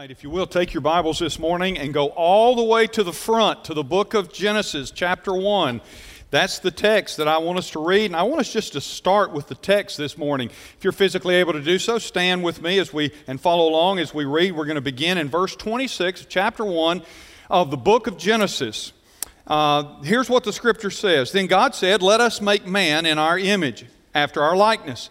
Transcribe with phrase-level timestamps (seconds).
[0.00, 3.02] right, if you will, take your Bibles this morning and go all the way to
[3.02, 5.82] the front to the book of Genesis, chapter 1.
[6.30, 8.80] That's the text that I want us to read, and I want us just to
[8.80, 10.48] start with the text this morning.
[10.48, 13.98] If you're physically able to do so, stand with me as we and follow along
[13.98, 14.52] as we read.
[14.52, 17.02] We're going to begin in verse 26, chapter 1
[17.50, 18.94] of the book of Genesis.
[19.46, 23.38] Uh, here's what the scripture says Then God said, Let us make man in our
[23.38, 25.10] image, after our likeness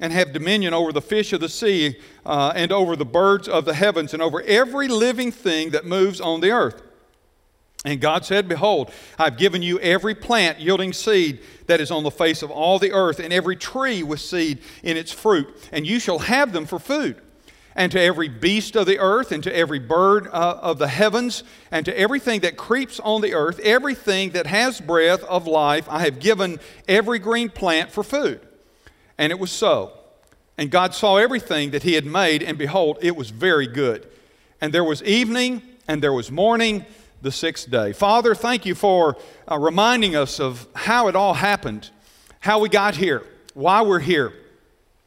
[0.00, 3.64] and have dominion over the fish of the sea, uh, and over the birds of
[3.64, 6.82] the heavens, and over every living thing that moves on the earth.
[7.84, 12.10] And God said, Behold, I've given you every plant yielding seed that is on the
[12.10, 16.00] face of all the earth, and every tree with seed in its fruit, and you
[16.00, 17.20] shall have them for food
[17.78, 21.44] and to every beast of the earth, and to every bird uh, of the heavens,
[21.70, 26.00] and to everything that creeps on the earth, everything that has breath of life, I
[26.00, 28.40] have given every green plant for food.
[29.16, 29.92] And it was so.
[30.58, 34.06] And God saw everything that He had made, and behold, it was very good.
[34.60, 36.84] And there was evening, and there was morning,
[37.22, 37.92] the sixth day.
[37.92, 39.16] Father, thank you for
[39.50, 41.90] uh, reminding us of how it all happened,
[42.40, 44.32] how we got here, why we're here.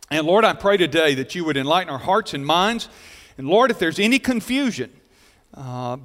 [0.10, 2.90] And Lord, I pray today that you would enlighten our hearts and minds.
[3.38, 4.92] And Lord, if there's any confusion
[5.54, 5.98] uh,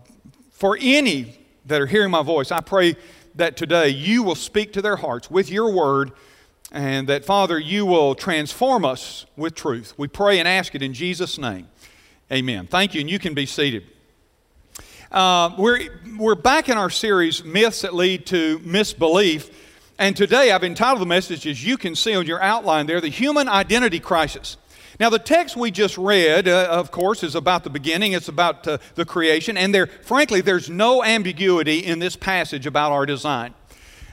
[0.50, 2.97] for any that are hearing my voice, I pray
[3.34, 6.12] that today you will speak to their hearts with your word
[6.72, 9.95] and that, Father, you will transform us with truth.
[9.97, 11.69] We pray and ask it in Jesus' name.
[12.33, 12.67] Amen.
[12.67, 13.84] Thank you, and you can be seated.
[15.12, 19.50] Uh, we're, we're back in our series, Myths That Lead to Misbelief.
[19.98, 23.09] And today I've entitled the message, as you can see on your outline there, The
[23.09, 24.56] Human Identity Crisis.
[24.98, 28.12] Now, the text we just read, uh, of course, is about the beginning.
[28.12, 29.56] It's about uh, the creation.
[29.56, 33.55] And there, frankly, there's no ambiguity in this passage about our design.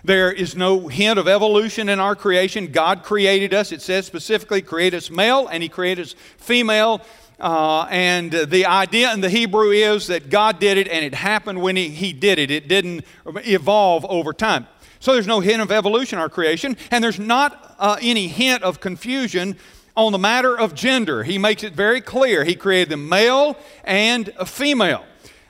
[0.06, 2.72] There is no hint of evolution in our creation.
[2.72, 3.72] God created us.
[3.72, 7.02] It says specifically, create us male, and He created us female.
[7.40, 11.62] Uh, and the idea in the Hebrew is that God did it, and it happened
[11.62, 12.52] when he, he did it.
[12.52, 14.68] It didn't evolve over time.
[15.00, 18.64] So there's no hint of evolution in our creation, and there's not uh, any hint
[18.64, 19.58] of confusion
[19.98, 21.24] on the matter of gender.
[21.24, 22.44] He makes it very clear.
[22.44, 25.06] He created them male and female.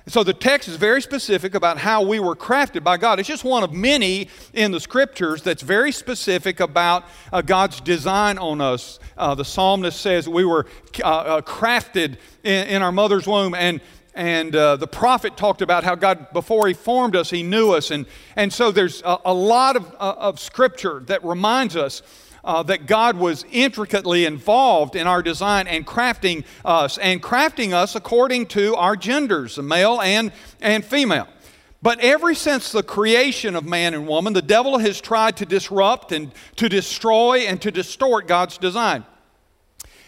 [0.07, 3.19] So the text is very specific about how we were crafted by God.
[3.19, 8.37] It's just one of many in the scriptures that's very specific about uh, God's design
[8.37, 8.99] on us.
[9.17, 10.65] Uh, the psalmist says we were
[11.01, 13.79] uh, uh crafted in, in, our mother's womb, and
[14.13, 17.89] and uh, the prophet talked about how God, before He formed us, He knew us.
[17.89, 18.05] And,
[18.35, 22.01] and so there's a, a lot of, uh, of scripture that reminds us
[22.43, 27.95] uh, that God was intricately involved in our design and crafting us, and crafting us
[27.95, 30.31] according to our genders, male and,
[30.61, 31.27] and female.
[31.81, 36.13] But ever since the creation of man and woman, the devil has tried to disrupt
[36.13, 39.05] and to destroy and to distort God's design.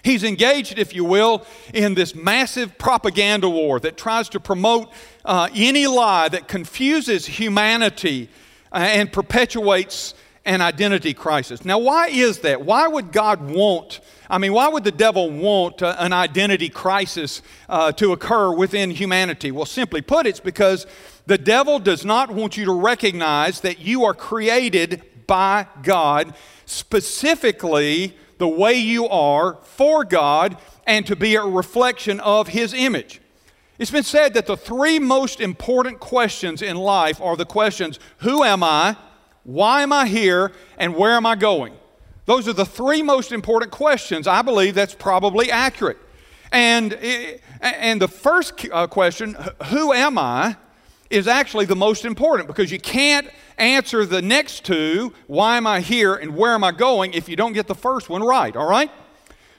[0.01, 4.93] He's engaged, if you will, in this massive propaganda war that tries to promote
[5.25, 8.29] uh, any lie that confuses humanity
[8.71, 10.13] uh, and perpetuates
[10.45, 11.65] an identity crisis.
[11.65, 12.63] Now, why is that?
[12.63, 17.41] Why would God want, I mean, why would the devil want uh, an identity crisis
[17.67, 19.51] uh, to occur within humanity?
[19.51, 20.85] Well, simply put, it's because
[21.25, 26.35] the devil does not want you to recognize that you are created by God
[26.65, 33.21] specifically the way you are for God and to be a reflection of His image.
[33.79, 38.43] It's been said that the three most important questions in life are the questions Who
[38.43, 38.95] am I?
[39.45, 40.51] Why am I here?
[40.77, 41.73] And where am I going?
[42.25, 44.27] Those are the three most important questions.
[44.27, 45.97] I believe that's probably accurate.
[46.51, 46.93] And,
[47.61, 50.57] and the first uh, question, Who am I?
[51.11, 53.29] is actually the most important because you can't
[53.59, 57.35] answer the next two, why am I here and where am I going, if you
[57.35, 58.91] don't get the first one right, all right?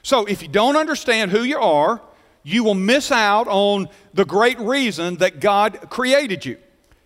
[0.03, 2.01] So if you don't understand who you are,
[2.43, 6.57] you will miss out on the great reason that God created you.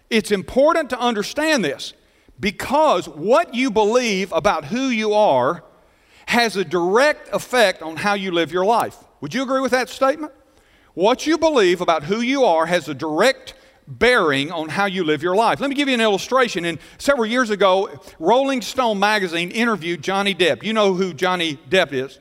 [0.09, 1.93] It's important to understand this
[2.41, 5.63] because what you believe about who you are
[6.25, 8.97] has a direct effect on how you live your life.
[9.21, 10.33] Would you agree with that statement?
[10.93, 13.53] What you believe about who you are has a direct
[13.87, 15.59] bearing on how you live your life.
[15.59, 16.65] Let me give you an illustration.
[16.65, 17.89] And several years ago,
[18.19, 20.63] Rolling Stone magazine interviewed Johnny Depp.
[20.63, 22.19] You know who Johnny Depp is.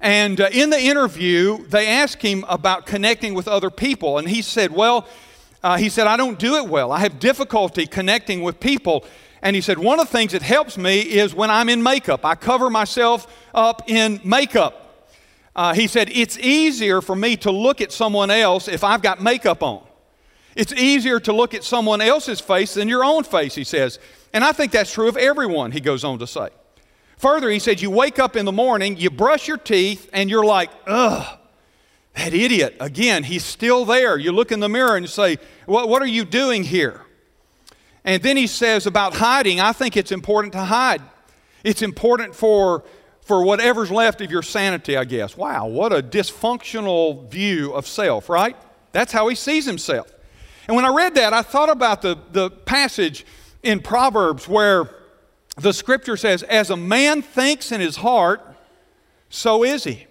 [0.00, 4.18] And uh, in the interview, they asked him about connecting with other people.
[4.18, 5.06] And he said, Well,
[5.62, 6.92] uh, he said, I don't do it well.
[6.92, 9.04] I have difficulty connecting with people.
[9.42, 12.24] And he said, One of the things that helps me is when I'm in makeup.
[12.24, 15.08] I cover myself up in makeup.
[15.54, 19.22] Uh, he said, It's easier for me to look at someone else if I've got
[19.22, 19.82] makeup on.
[20.56, 23.98] It's easier to look at someone else's face than your own face, he says.
[24.32, 26.48] And I think that's true of everyone, he goes on to say.
[27.18, 30.44] Further, he said, You wake up in the morning, you brush your teeth, and you're
[30.44, 31.38] like, ugh,
[32.16, 32.76] that idiot.
[32.80, 34.18] Again, he's still there.
[34.18, 37.02] You look in the mirror and say, What, what are you doing here?
[38.04, 41.02] And then he says about hiding, I think it's important to hide.
[41.64, 42.84] It's important for,
[43.22, 45.36] for whatever's left of your sanity, I guess.
[45.36, 48.56] Wow, what a dysfunctional view of self, right?
[48.92, 50.10] That's how he sees himself.
[50.66, 53.26] And when I read that, I thought about the, the passage
[53.62, 54.88] in Proverbs where
[55.56, 58.40] the scripture says, As a man thinks in his heart,
[59.28, 60.06] so is he.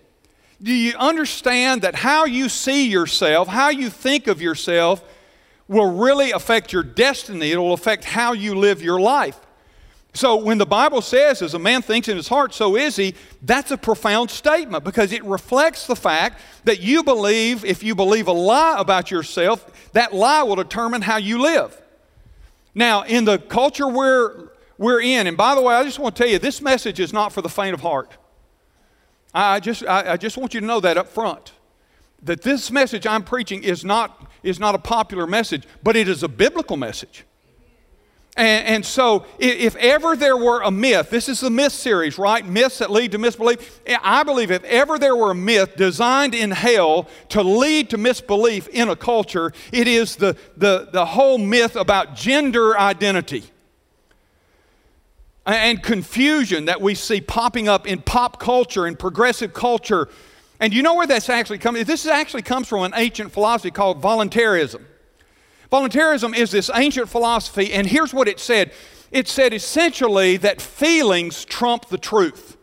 [0.62, 5.04] Do you understand that how you see yourself, how you think of yourself,
[5.68, 7.52] will really affect your destiny?
[7.52, 9.40] It will affect how you live your life.
[10.14, 13.14] So when the Bible says, as a man thinks in his heart, so is he,
[13.44, 18.28] that's a profound statement because it reflects the fact that you believe, if you believe
[18.28, 21.80] a lie about yourself, that lie will determine how you live.
[22.74, 26.24] Now, in the culture we're, we're in, and by the way, I just want to
[26.24, 28.12] tell you, this message is not for the faint of heart.
[29.34, 31.54] I just, I, I just want you to know that up front.
[32.24, 36.24] That this message I'm preaching is not, is not a popular message, but it is
[36.24, 37.26] a biblical message.
[38.36, 42.46] And, and, so, if ever there were a myth, this is the myth series, right?
[42.46, 43.82] Myths that lead to misbelief.
[44.02, 48.68] I believe if ever there were a myth designed in hell to lead to misbelief
[48.70, 53.44] in a culture, it is the, the, the whole myth about gender identity
[55.56, 60.10] and confusion that we see popping up in pop culture and progressive culture.
[60.60, 61.84] And you know where that's actually coming?
[61.84, 64.86] This actually comes from an ancient philosophy called voluntarism.
[65.72, 68.72] Voluntarism is this ancient philosophy, and here's what it said
[69.12, 72.58] it said essentially that feelings trump the truth.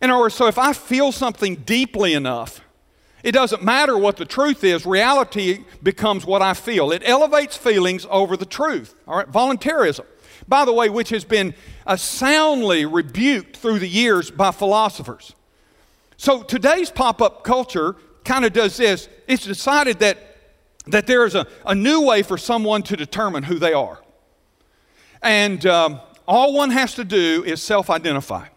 [0.00, 2.62] In other words, so if I feel something deeply enough,
[3.22, 6.92] it doesn't matter what the truth is, reality becomes what I feel.
[6.92, 8.94] It elevates feelings over the truth.
[9.06, 10.06] All right, voluntarism.
[10.46, 11.54] By the way, which has been
[11.86, 15.34] uh, soundly rebuked through the years by philosophers.
[16.16, 20.18] So today's pop up culture kind of does this it's decided that
[20.88, 24.02] that there is a, a new way for someone to determine who they are.
[25.22, 28.48] And um, all one has to do is self identify.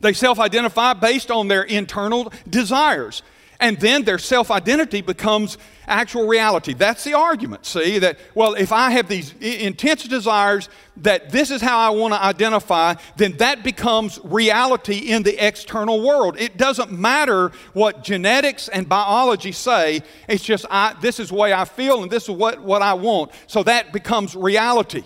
[0.00, 3.22] They self identify based on their internal desires.
[3.60, 5.58] And then their self identity becomes
[5.88, 6.74] actual reality.
[6.74, 7.98] That's the argument, see?
[7.98, 10.68] That, well, if I have these intense desires
[10.98, 16.02] that this is how I want to identify, then that becomes reality in the external
[16.02, 16.38] world.
[16.38, 21.52] It doesn't matter what genetics and biology say, it's just I, this is the way
[21.52, 23.32] I feel and this is what, what I want.
[23.48, 25.04] So that becomes reality.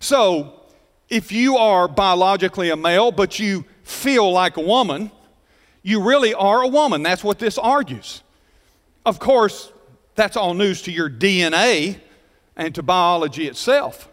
[0.00, 0.56] So,
[1.08, 5.10] if you are biologically a male, but you feel like a woman,
[5.82, 7.02] you really are a woman.
[7.02, 8.22] That's what this argues.
[9.06, 9.72] Of course,
[10.14, 11.98] that's all news to your DNA
[12.56, 14.08] and to biology itself.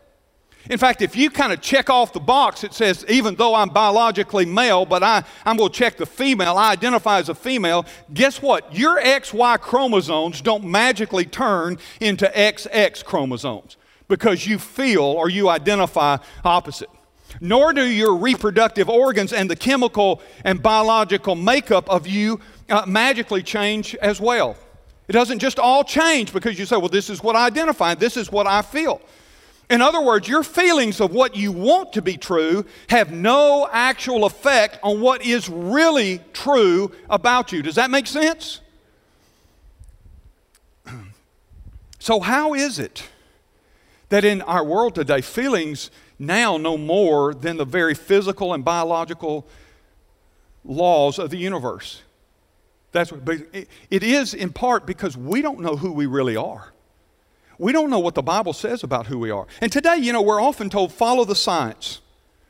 [0.69, 3.69] In fact, if you kind of check off the box that says, even though I'm
[3.69, 7.85] biologically male, but I, I'm going to check the female, I identify as a female,
[8.13, 8.75] guess what?
[8.75, 13.77] Your XY chromosomes don't magically turn into XX chromosomes
[14.09, 16.89] because you feel or you identify opposite
[17.41, 23.44] nor do your reproductive organs and the chemical and biological makeup of you uh, magically
[23.44, 24.56] change as well.
[25.07, 28.18] It doesn't just all change because you say, well, this is what I identify, this
[28.18, 29.01] is what I feel.
[29.69, 34.23] In other words, your feelings of what you want to be true have no actual
[34.23, 37.61] effect on what is really true about you.
[37.61, 38.61] Does that make sense?
[41.99, 43.04] So, how is it
[44.09, 49.47] that in our world today, feelings now no more than the very physical and biological
[50.64, 52.02] laws of the universe.
[52.92, 56.36] That's what, but it, it is in part because we don't know who we really
[56.36, 56.74] are.
[57.59, 59.47] We don't know what the Bible says about who we are.
[59.62, 62.02] And today, you know, we're often told follow the science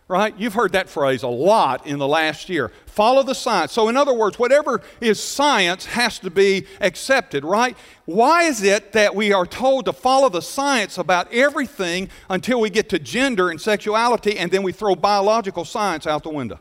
[0.07, 0.33] right?
[0.37, 2.71] You've heard that phrase a lot in the last year.
[2.85, 3.73] Follow the science.
[3.73, 7.77] So, in other words, whatever is science has to be accepted, right?
[8.05, 12.69] Why is it that we are told to follow the science about everything until we
[12.69, 16.59] get to gender and sexuality and then we throw biological science out the window?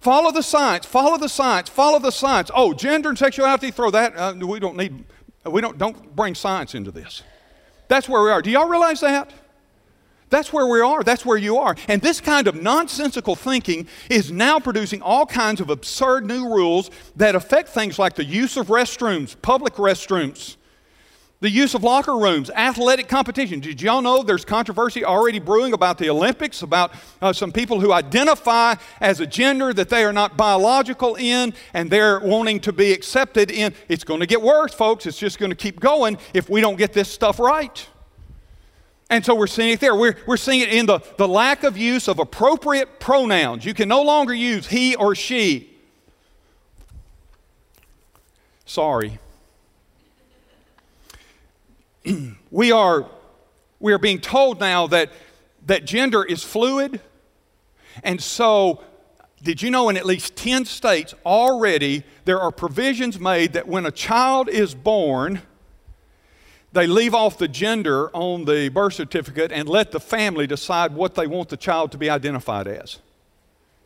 [0.00, 2.50] Follow the science, follow the science, follow the science.
[2.54, 4.14] Oh, gender and sexuality, throw that.
[4.14, 5.04] Uh, we don't need,
[5.46, 7.22] we don't, don't bring science into this.
[7.88, 8.42] That's where we are.
[8.42, 9.32] Do y'all realize that?
[10.34, 11.04] That's where we are.
[11.04, 11.76] That's where you are.
[11.86, 16.90] And this kind of nonsensical thinking is now producing all kinds of absurd new rules
[17.14, 20.56] that affect things like the use of restrooms, public restrooms,
[21.44, 23.60] The use of locker rooms, athletic competition.
[23.60, 27.92] Did y'all know there's controversy already brewing about the Olympics, about uh, some people who
[27.92, 32.92] identify as a gender that they are not biological in and they're wanting to be
[32.92, 33.74] accepted in?
[33.88, 35.04] It's going to get worse, folks.
[35.04, 37.86] It's just going to keep going if we don't get this stuff right.
[39.14, 39.94] And so we're seeing it there.
[39.94, 43.64] We're, we're seeing it in the, the lack of use of appropriate pronouns.
[43.64, 45.70] You can no longer use he or she.
[48.64, 49.20] Sorry.
[52.50, 53.08] we are
[53.78, 55.12] we are being told now that
[55.66, 57.00] that gender is fluid
[58.02, 58.82] and so
[59.44, 63.86] did you know in at least 10 states already there are provisions made that when
[63.86, 65.40] a child is born
[66.74, 71.14] they leave off the gender on the birth certificate and let the family decide what
[71.14, 72.98] they want the child to be identified as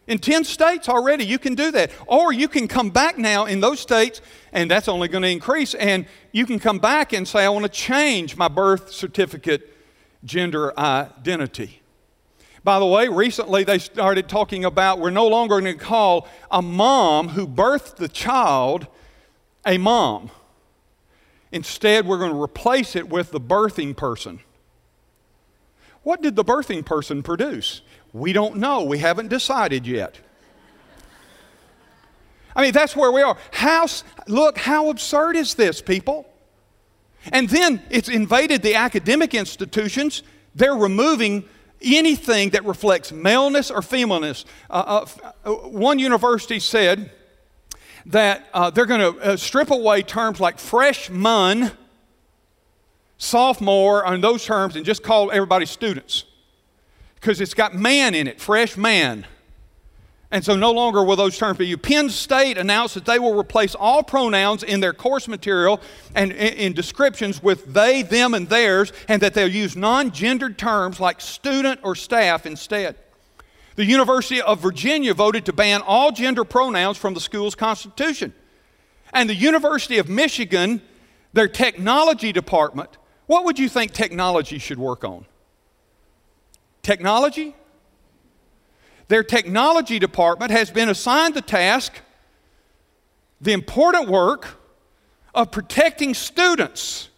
[0.09, 1.93] in 10 states already, you can do that.
[2.07, 5.75] Or you can come back now in those states, and that's only going to increase,
[5.75, 9.75] and you can come back and say, I want to change my birth certificate
[10.25, 11.83] gender identity.
[12.65, 16.63] By the way, recently they started talking about we're no longer going to call a
[16.63, 18.87] mom who birthed the child
[19.67, 20.31] a mom.
[21.51, 24.41] Instead, we're going to replace it with the birthing person.
[26.03, 27.83] What did the birthing person produce?
[28.13, 28.85] We don't know.
[28.85, 30.19] We haven't decided yet.
[32.55, 33.37] I mean, that's where we are.
[33.53, 33.87] How,
[34.27, 36.29] look, how absurd is this, people?
[37.33, 40.23] And then it's invaded the academic institutions.
[40.55, 41.45] They're removing
[41.81, 44.45] anything that reflects maleness or femaleness.
[44.69, 45.07] Uh,
[45.45, 47.11] uh, one university said
[48.09, 51.71] that uh, they're going to uh, strip away terms like freshman,
[53.19, 56.25] sophomore, and those terms, and just call everybody students
[57.17, 59.27] because it's got man in it, fresh man.
[60.31, 61.83] And so no longer will those terms be used.
[61.83, 65.81] Penn State announced that they will replace all pronouns in their course material
[66.15, 71.01] and in descriptions with they, them, and theirs, and that they'll use non gendered terms
[71.01, 72.97] like student or staff instead.
[73.79, 78.35] The University of Virginia voted to ban all gender pronouns from the school's constitution.
[79.13, 80.83] And the University of Michigan,
[81.33, 85.27] their technology department, what would you think technology should work on?
[86.83, 87.55] Technology?
[89.07, 92.01] Their technology department has been assigned the task,
[93.41, 94.59] the important work
[95.33, 97.11] of protecting students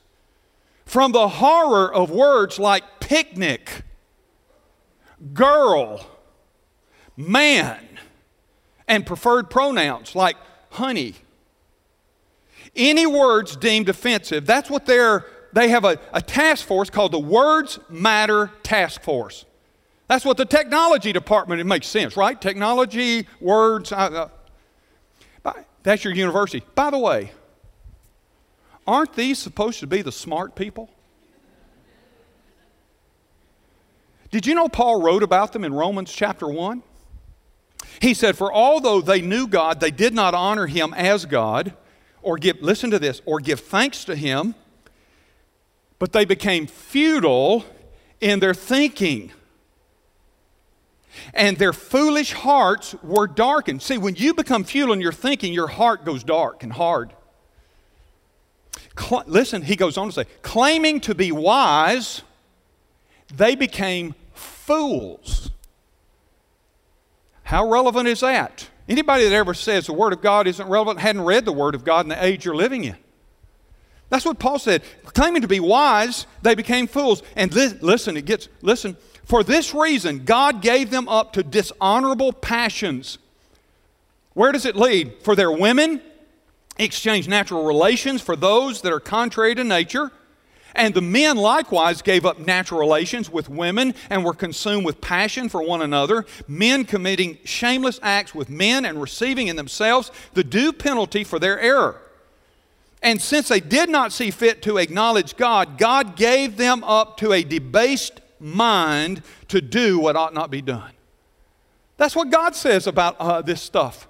[0.85, 3.81] from the horror of words like picnic,
[5.33, 6.07] girl,
[7.27, 7.79] man,
[8.89, 10.37] and preferred pronouns like
[10.71, 11.15] honey.
[12.75, 17.19] Any words deemed offensive, that's what they're, they have a, a task force called the
[17.19, 19.45] Words Matter Task Force.
[20.09, 22.41] That's what the technology department, it makes sense, right?
[22.41, 23.93] Technology, words.
[23.93, 24.29] Uh,
[25.45, 26.65] uh, that's your university.
[26.75, 27.31] By the way,
[28.87, 30.91] aren't these supposed to be the smart people?
[34.31, 36.83] Did you know Paul wrote about them in Romans chapter 1?
[38.01, 41.75] He said, For although they knew God, they did not honor him as God,
[42.23, 44.55] or give, listen to this, or give thanks to him,
[45.99, 47.65] but they became futile
[48.21, 49.33] in their thinking
[51.35, 53.83] and their foolish hearts were darkened.
[53.83, 57.13] See, when you become futile in your thinking, your heart goes dark and hard.
[58.99, 62.23] Cl- listen, he goes on to say, claiming to be wise,
[63.35, 65.51] they became fools.
[67.51, 68.69] How relevant is that?
[68.89, 71.83] Anybody that ever says the Word of God isn't relevant hadn't read the Word of
[71.83, 72.95] God in the age you're living in.
[74.09, 74.85] That's what Paul said.
[75.03, 77.25] Claiming to be wise, they became fools.
[77.35, 82.33] And li- listen, it gets, listen, for this reason, God gave them up to dishonorable
[82.33, 83.19] passions.
[84.35, 85.15] Where does it lead?
[85.23, 86.03] For their women,
[86.79, 90.13] exchange natural relations for those that are contrary to nature.
[90.75, 95.49] And the men likewise gave up natural relations with women and were consumed with passion
[95.49, 100.73] for one another, men committing shameless acts with men and receiving in themselves the due
[100.73, 102.01] penalty for their error.
[103.03, 107.33] And since they did not see fit to acknowledge God, God gave them up to
[107.33, 110.93] a debased mind to do what ought not be done.
[111.97, 114.09] That's what God says about uh, this stuff.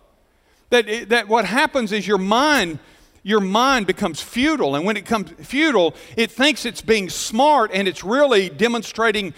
[0.71, 2.79] That, that what happens is your mind
[3.23, 7.87] your mind becomes futile and when it becomes futile it thinks it's being smart and
[7.87, 9.35] it's really demonstrating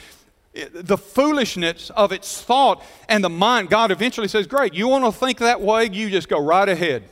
[0.54, 3.70] eh, the foolishness of its thought and the mind.
[3.70, 5.88] God eventually says great you want to think that way?
[5.90, 7.04] You just go right ahead.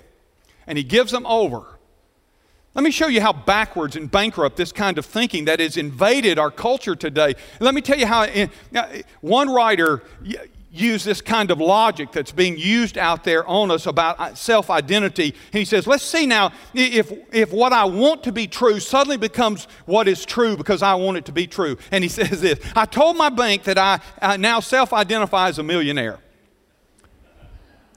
[0.66, 1.64] And he gives them over.
[2.74, 6.38] Let me show you how backwards and bankrupt this kind of thinking that has invaded
[6.38, 7.34] our culture today.
[7.58, 8.46] Let me tell you how eh,
[9.20, 10.04] one writer,
[10.70, 14.70] use this kind of logic that's being used out there on us about uh, self
[14.70, 15.34] identity.
[15.52, 19.66] He says, let's see now if, if what I want to be true suddenly becomes
[19.86, 21.76] what is true because I want it to be true.
[21.90, 25.58] And he says this I told my bank that I, I now self identify as
[25.58, 26.18] a millionaire.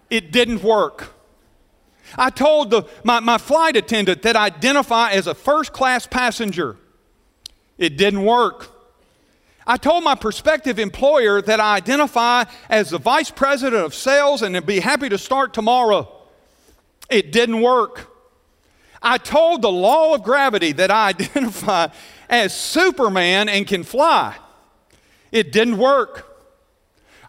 [0.10, 1.14] It didn't work.
[2.16, 6.78] I told the, my, my flight attendant that I identify as a first class passenger.
[7.78, 8.73] It didn't work.
[9.66, 14.66] I told my prospective employer that I identify as the vice president of sales and
[14.66, 16.10] be happy to start tomorrow.
[17.10, 18.10] It didn't work.
[19.02, 21.88] I told the law of gravity that I identify
[22.30, 24.36] as Superman and can fly.
[25.32, 26.30] It didn't work.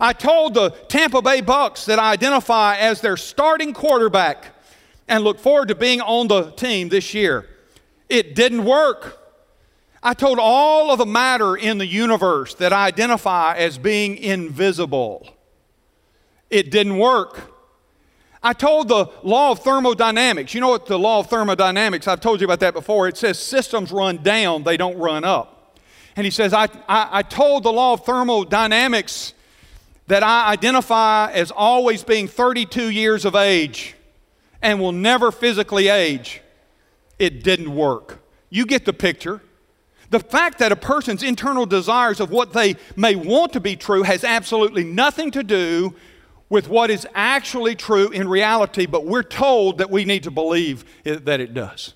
[0.00, 4.54] I told the Tampa Bay Bucs that I identify as their starting quarterback
[5.06, 7.48] and look forward to being on the team this year.
[8.08, 9.23] It didn't work.
[10.06, 15.26] I told all of the matter in the universe that I identify as being invisible.
[16.50, 17.52] It didn't work.
[18.42, 20.52] I told the law of thermodynamics.
[20.52, 23.08] You know what the law of thermodynamics, I've told you about that before.
[23.08, 25.78] It says systems run down, they don't run up.
[26.16, 29.32] And he says, I, I, I told the law of thermodynamics
[30.06, 33.94] that I identify as always being 32 years of age
[34.60, 36.42] and will never physically age.
[37.18, 38.22] It didn't work.
[38.50, 39.40] You get the picture.
[40.10, 44.02] The fact that a person's internal desires of what they may want to be true
[44.02, 45.94] has absolutely nothing to do
[46.48, 50.84] with what is actually true in reality, but we're told that we need to believe
[51.04, 51.94] it, that it does.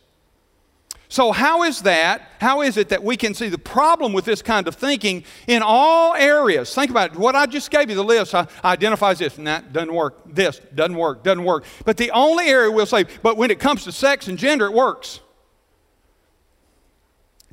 [1.11, 2.29] So, how is that?
[2.39, 5.63] How is it that we can see the problem with this kind of thinking in
[5.63, 6.75] all areas?
[6.75, 7.19] Think about it.
[7.19, 10.19] What I just gave you the list I, identifies this, and that doesn't work.
[10.27, 11.65] This doesn't work, doesn't work.
[11.87, 14.75] But the only area we'll say, but when it comes to sex and gender, it
[14.75, 15.21] works.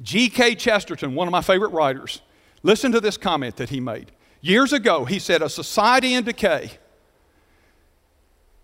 [0.02, 0.56] G.K.
[0.56, 2.22] Chesterton, one of my favorite writers,
[2.64, 4.12] listen to this comment that he made.
[4.42, 6.72] Years ago, he said, A society in decay,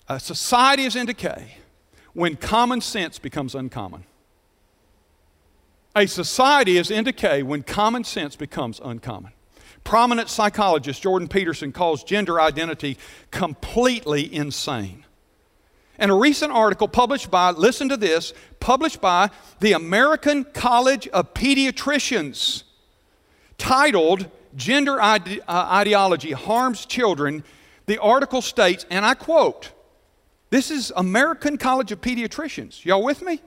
[0.08, 1.56] a society is in decay
[2.14, 4.04] when common sense becomes uncommon.
[5.96, 9.32] A society is in decay when common sense becomes uncommon.
[9.84, 12.98] Prominent psychologist Jordan Peterson calls gender identity
[13.32, 15.06] completely insane.
[16.02, 21.36] And a recent article published by, listen to this, published by the American College of
[21.36, 22.64] Pediatricians,
[23.60, 27.44] titled Gender Ide- uh, Ideology Harms Children.
[27.86, 29.74] The article states, and I quote,
[30.50, 32.84] this is American College of Pediatricians.
[32.84, 33.40] Y'all with me?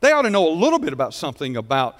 [0.00, 1.96] They ought to know a little bit about something about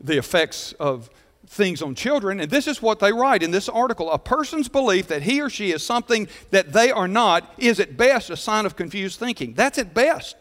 [0.00, 1.10] the effects of
[1.46, 2.40] things on children.
[2.40, 5.50] And this is what they write in this article A person's belief that he or
[5.50, 9.54] she is something that they are not is at best a sign of confused thinking.
[9.54, 10.36] That's at best.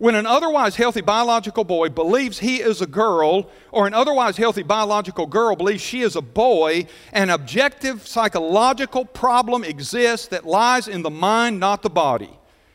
[0.00, 4.62] When an otherwise healthy biological boy believes he is a girl, or an otherwise healthy
[4.62, 11.02] biological girl believes she is a boy, an objective psychological problem exists that lies in
[11.02, 12.30] the mind, not the body,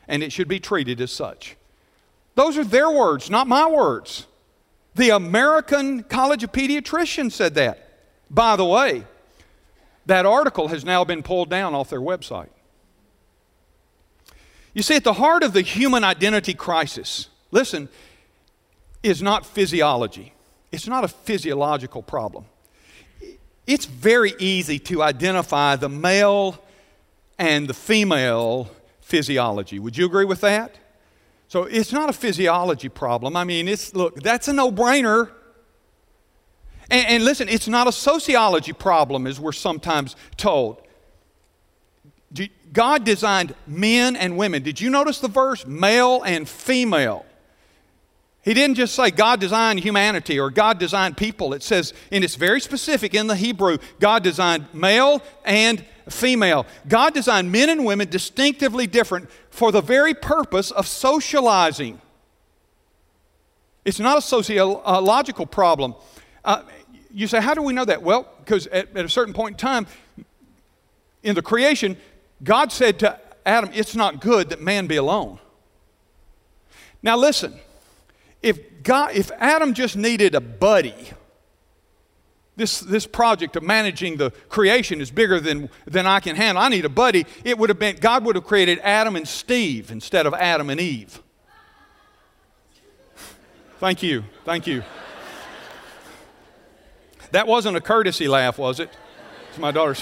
[0.08, 1.58] and it should be treated as such.
[2.36, 4.28] Those are their words, not my words.
[4.96, 7.90] The American College of Pediatricians said that.
[8.30, 9.04] By the way,
[10.06, 12.50] that article has now been pulled down off their website.
[14.74, 17.90] You see, at the heart of the human identity crisis, listen,
[19.04, 20.34] is not physiology.
[20.72, 22.46] It's not a physiological problem.
[23.68, 26.62] It's very easy to identify the male
[27.40, 28.70] and the female
[29.02, 29.80] physiology.
[29.80, 30.76] Would you agree with that?
[31.48, 33.36] So it's not a physiology problem.
[33.36, 35.32] I mean, it's, look, that's a no brainer.
[36.90, 40.82] And, and, listen, it's not a sociology problem, as we're sometimes told.
[42.74, 44.62] God designed men and women.
[44.62, 45.66] Did you notice the verse?
[45.66, 47.25] Male and female.
[48.46, 51.56] He didn't just say God designed humanity or God designed people.
[51.56, 56.68] It says, and it's very specific in the Hebrew God designed male and female.
[56.88, 62.00] God designed men and women distinctively different for the very purpose of socializing.
[63.84, 65.96] It's not a sociological problem.
[66.44, 66.62] Uh,
[67.12, 68.04] you say, how do we know that?
[68.04, 69.88] Well, because at, at a certain point in time
[71.24, 71.98] in the creation,
[72.44, 75.40] God said to Adam, It's not good that man be alone.
[77.02, 77.60] Now, listen,
[78.46, 80.94] if, God, if Adam just needed a buddy,
[82.56, 86.64] this, this project of managing the creation is bigger than, than I can handle.
[86.64, 87.26] I need a buddy.
[87.44, 90.80] It would have been, God would have created Adam and Steve instead of Adam and
[90.80, 91.22] Eve.
[93.80, 94.24] Thank you.
[94.46, 94.84] Thank you.
[97.32, 98.90] That wasn't a courtesy laugh, was it?
[99.50, 99.96] It's my daughter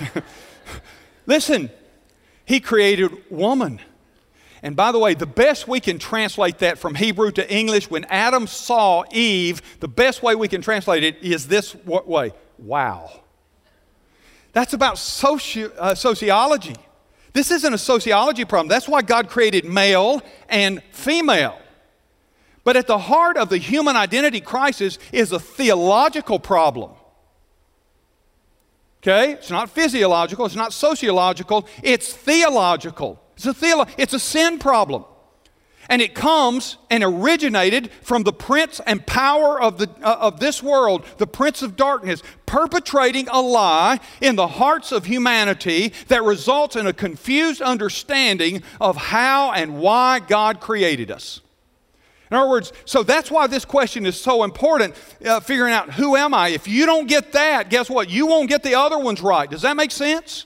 [1.25, 1.71] Listen,
[2.43, 3.79] he created woman.
[4.63, 8.05] And by the way, the best we can translate that from Hebrew to English, when
[8.05, 13.11] Adam saw Eve, the best way we can translate it is this way wow.
[14.53, 16.77] That's about soci- uh, sociology.
[17.33, 18.69] This isn't a sociology problem.
[18.69, 21.59] That's why God created male and female.
[22.63, 26.91] But at the heart of the human identity crisis is a theological problem.
[29.01, 29.33] Okay?
[29.33, 33.22] It's not physiological, it's not sociological, it's theological.
[33.35, 35.05] It's a, theolo- it's a sin problem.
[35.89, 40.63] And it comes and originated from the prince and power of, the, uh, of this
[40.63, 46.77] world, the prince of darkness, perpetrating a lie in the hearts of humanity that results
[46.77, 51.41] in a confused understanding of how and why God created us.
[52.31, 56.15] In other words, so that's why this question is so important, uh, figuring out who
[56.15, 56.47] am I.
[56.47, 58.09] If you don't get that, guess what?
[58.09, 59.47] You won't get the other ones right.
[59.49, 60.45] Does that make sense?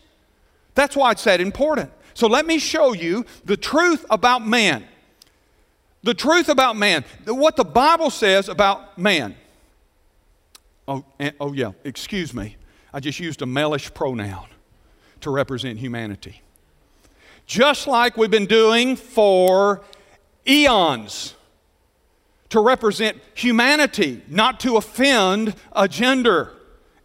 [0.75, 1.91] That's why it's that important.
[2.17, 4.83] So let me show you the truth about man.
[6.01, 9.35] The truth about man, what the Bible says about man.
[10.87, 11.05] Oh,
[11.39, 12.55] oh yeah, excuse me.
[12.91, 14.47] I just used a malish pronoun
[15.21, 16.41] to represent humanity.
[17.45, 19.83] Just like we've been doing for
[20.47, 21.35] eons
[22.49, 26.56] to represent humanity, not to offend a gender.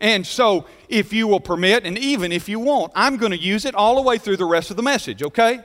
[0.03, 3.65] And so, if you will permit, and even if you won't, I'm going to use
[3.65, 5.61] it all the way through the rest of the message, okay?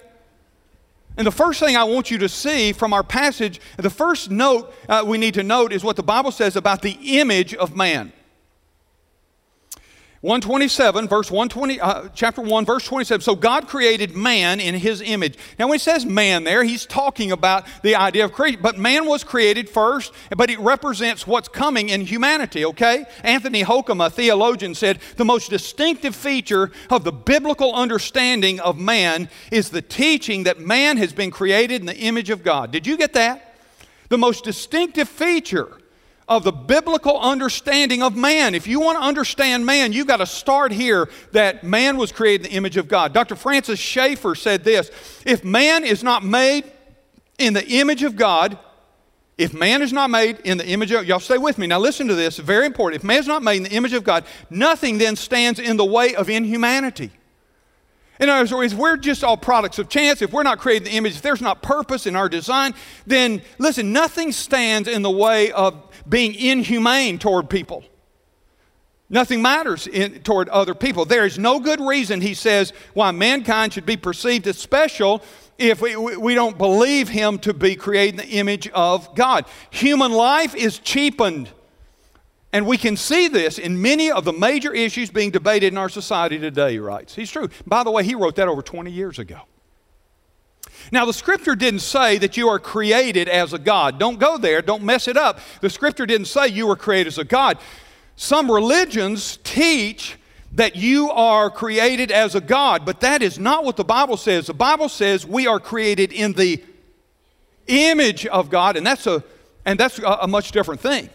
[1.18, 4.72] And the first thing I want you to see from our passage, the first note
[4.88, 8.14] uh, we need to note is what the Bible says about the image of man.
[10.22, 13.22] 127, verse 120, uh, chapter 1, verse 27.
[13.22, 15.38] So God created man in his image.
[15.60, 18.60] Now, when he says man there, he's talking about the idea of creation.
[18.64, 23.06] But man was created first, but it represents what's coming in humanity, okay?
[23.22, 29.30] Anthony Hoekema, a theologian, said the most distinctive feature of the biblical understanding of man
[29.52, 32.72] is the teaching that man has been created in the image of God.
[32.72, 33.56] Did you get that?
[34.10, 35.77] The most distinctive feature
[36.28, 38.54] of the biblical understanding of man.
[38.54, 42.48] If you want to understand man, you've got to start here that man was created
[42.48, 43.14] in the image of God.
[43.14, 43.36] Dr.
[43.36, 44.92] Francis Schaeffer said this
[45.26, 46.66] If man is not made
[47.38, 48.58] in the image of God,
[49.38, 52.08] if man is not made in the image of y'all stay with me now listen
[52.08, 54.98] to this very important if man is not made in the image of god nothing
[54.98, 57.12] then stands in the way of inhumanity
[58.20, 60.22] in other words, we're just all products of chance.
[60.22, 62.74] If we're not creating the image, if there's not purpose in our design,
[63.06, 67.84] then listen, nothing stands in the way of being inhumane toward people.
[69.10, 71.06] Nothing matters in, toward other people.
[71.06, 75.24] There is no good reason, he says, why mankind should be perceived as special
[75.58, 79.46] if we, we don't believe him to be created in the image of God.
[79.72, 81.50] Human life is cheapened.
[82.54, 85.90] And we can see this in many of the major issues being debated in our
[85.90, 87.14] society today, he writes.
[87.16, 87.50] He's true.
[87.66, 89.42] By the way, he wrote that over 20 years ago.
[90.92, 94.00] Now, the scripture didn't say that you are created as a God.
[94.00, 95.40] Don't go there, don't mess it up.
[95.62, 97.58] The scripture didn't say you were created as a God.
[98.16, 100.18] Some religions teach
[100.54, 104.48] that you are created as a God, but that is not what the Bible says.
[104.48, 106.64] The Bible says we are created in the
[107.68, 109.24] image of God, and that's a,
[109.66, 111.10] and that's a, a much different thing.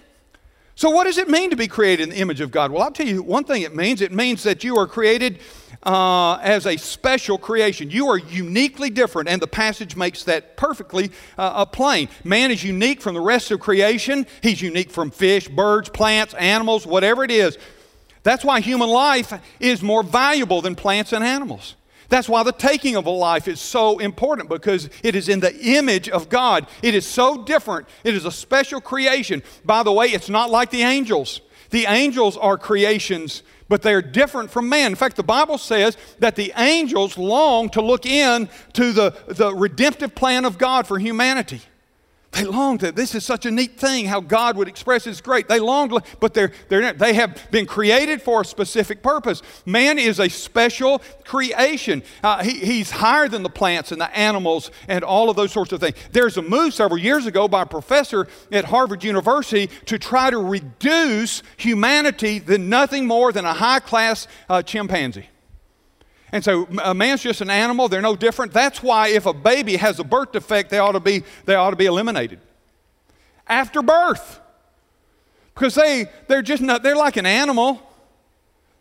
[0.75, 2.71] So, what does it mean to be created in the image of God?
[2.71, 4.01] Well, I'll tell you one thing it means.
[4.01, 5.39] It means that you are created
[5.83, 7.91] uh, as a special creation.
[7.91, 12.09] You are uniquely different, and the passage makes that perfectly uh, plain.
[12.25, 16.87] Man is unique from the rest of creation, he's unique from fish, birds, plants, animals,
[16.87, 17.59] whatever it is.
[18.23, 21.75] That's why human life is more valuable than plants and animals.
[22.09, 25.57] That's why the taking of a life is so important because it is in the
[25.59, 26.67] image of God.
[26.83, 27.89] It is so different.
[28.05, 29.43] It is a special creation.
[29.65, 31.41] By the way, it's not like the angels.
[31.71, 34.93] The angels are creations, but they're different from man.
[34.93, 39.55] In fact, the Bible says that the angels long to look in to the, the
[39.55, 41.63] redemptive plan of God for humanity.
[42.33, 45.49] They long to, this is such a neat thing how God would express His great.
[45.49, 45.83] They long
[46.19, 49.43] but they're, they're, they have been created for a specific purpose.
[49.67, 52.03] Man is a special creation.
[52.23, 55.73] Uh, he, he's higher than the plants and the animals and all of those sorts
[55.73, 55.97] of things.
[56.13, 60.39] There's a move several years ago by a professor at Harvard University to try to
[60.39, 65.29] reduce humanity to nothing more than a high class uh, chimpanzee.
[66.33, 68.53] And so a man's just an animal, they're no different.
[68.53, 71.71] That's why if a baby has a birth defect, they ought to be, they ought
[71.71, 72.41] to be eliminated.
[73.47, 74.41] After birth.
[75.55, 77.83] Because they, they're just not, they're like an animal.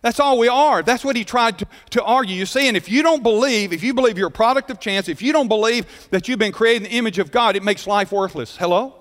[0.02, 0.82] That's all we are.
[0.82, 2.36] That's what he tried to, to argue.
[2.36, 5.10] You see, and if you don't believe, if you believe you're a product of chance,
[5.10, 7.86] if you don't believe that you've been created in the image of God, it makes
[7.86, 8.56] life worthless.
[8.56, 8.96] Hello?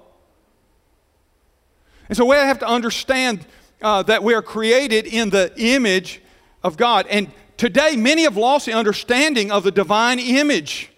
[2.08, 3.46] And so we have to understand
[3.80, 6.20] uh, that we are created in the image
[6.62, 7.06] of God.
[7.08, 10.90] And Today, many have lost the understanding of the divine image.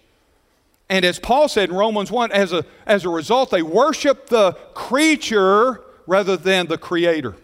[0.87, 4.53] And as Paul said in Romans 1, as a, as a result, they worship the
[4.73, 7.35] creature rather than the creator.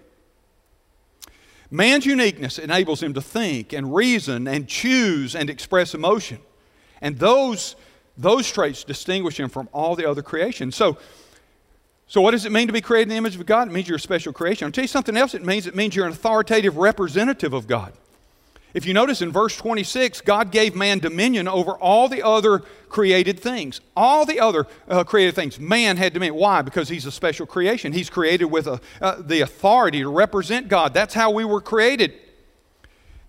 [1.70, 6.40] Man's uniqueness enables him to think and reason and choose and express emotion.
[7.02, 7.76] And those,
[8.18, 10.72] those traits distinguish him from all the other creation.
[10.72, 10.98] So,
[12.08, 13.68] so, what does it mean to be created in the image of God?
[13.68, 14.68] It means you're a special creation.
[14.68, 15.68] I'll tell you something else it means.
[15.68, 17.92] It means you're an authoritative representative of God.
[18.74, 23.40] If you notice in verse 26, God gave man dominion over all the other created
[23.40, 23.82] things.
[23.96, 25.60] All the other uh, created things.
[25.60, 26.40] Man had dominion.
[26.40, 26.62] Why?
[26.62, 27.94] Because he's a special creation.
[27.94, 30.94] He's created with a, uh, the authority to represent God.
[30.94, 32.14] That's how we were created.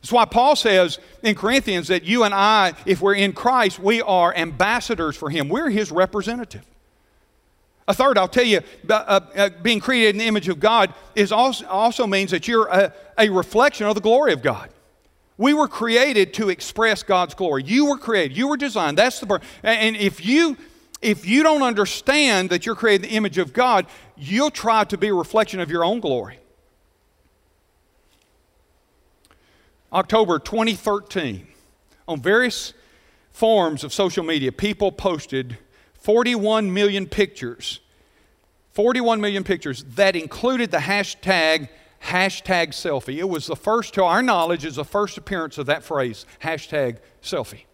[0.02, 4.02] That's why Paul says in Corinthians that you and I, if we're in Christ, we
[4.02, 5.48] are ambassadors for him.
[5.48, 6.64] We're his representative.
[7.88, 11.32] A third, I'll tell you, uh, uh, being created in the image of God is
[11.32, 14.70] also, also means that you're a, a reflection of the glory of God.
[15.40, 17.62] We were created to express God's glory.
[17.64, 18.36] You were created.
[18.36, 18.98] You were designed.
[18.98, 19.40] That's the.
[19.62, 20.58] And if you
[21.00, 23.86] if you don't understand that you're created in the image of God,
[24.18, 26.40] you'll try to be a reflection of your own glory.
[29.90, 31.46] October 2013,
[32.06, 32.74] on various
[33.32, 35.56] forms of social media, people posted
[35.94, 37.80] 41 million pictures.
[38.72, 41.70] 41 million pictures that included the hashtag
[42.02, 43.18] hashtag selfie.
[43.18, 46.98] It was the first, to our knowledge, is the first appearance of that phrase, hashtag
[47.22, 47.64] selfie.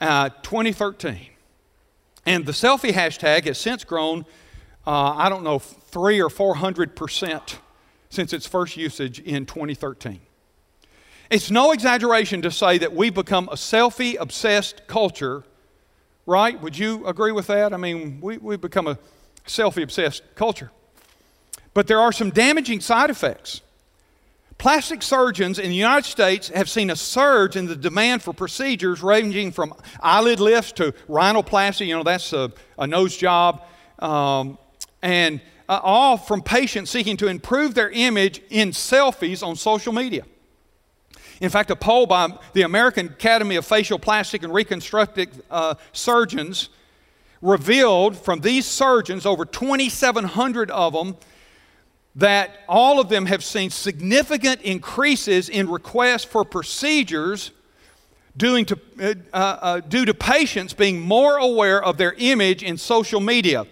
[0.00, 1.28] Uh, 2013.
[2.24, 4.26] And the selfie hashtag has since grown,
[4.86, 7.56] uh, I don't know, three or 400%
[8.10, 10.20] since its first usage in 2013.
[11.28, 15.44] It's no exaggeration to say that we've become a selfie obsessed culture,
[16.24, 16.60] right?
[16.60, 17.72] Would you agree with that?
[17.72, 18.98] I mean, we, we've become a
[19.46, 20.70] selfie obsessed culture.
[21.76, 23.60] But there are some damaging side effects.
[24.56, 29.02] Plastic surgeons in the United States have seen a surge in the demand for procedures
[29.02, 33.62] ranging from eyelid lifts to rhinoplasty, you know, that's a, a nose job,
[33.98, 34.56] um,
[35.02, 40.24] and uh, all from patients seeking to improve their image in selfies on social media.
[41.42, 46.70] In fact, a poll by the American Academy of Facial Plastic and Reconstructive uh, Surgeons
[47.42, 51.16] revealed from these surgeons, over 2,700 of them,
[52.16, 57.50] that all of them have seen significant increases in requests for procedures
[58.36, 63.20] due to, uh, uh, due to patients being more aware of their image in social
[63.20, 63.66] media.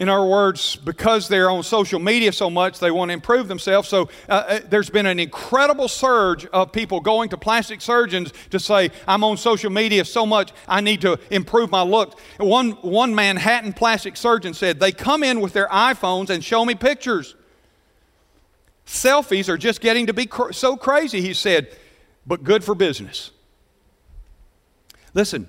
[0.00, 3.86] In other words, because they're on social media so much, they want to improve themselves.
[3.86, 8.58] So uh, uh, there's been an incredible surge of people going to plastic surgeons to
[8.58, 12.18] say, I'm on social media so much, I need to improve my look.
[12.38, 16.74] One, one Manhattan plastic surgeon said, They come in with their iPhones and show me
[16.74, 17.36] pictures.
[18.86, 21.76] Selfies are just getting to be cr- so crazy, he said,
[22.26, 23.32] but good for business.
[25.12, 25.46] Listen,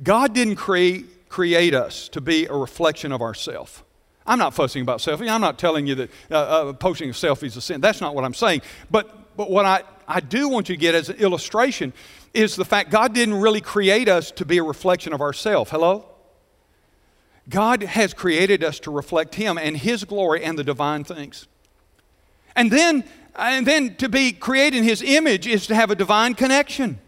[0.00, 3.84] God didn't create create us to be a reflection of ourself.
[4.26, 5.30] I'm not fussing about selfies.
[5.30, 7.80] I'm not telling you that uh, uh, posting a selfie is a sin.
[7.80, 8.62] That's not what I'm saying.
[8.90, 11.92] But, but what I, I do want you to get as an illustration
[12.34, 15.70] is the fact God didn't really create us to be a reflection of ourselves.
[15.70, 16.06] Hello?
[17.48, 21.46] God has created us to reflect Him and His glory and the divine things.
[22.56, 23.04] And then,
[23.36, 26.98] and then to be created in His image is to have a divine connection.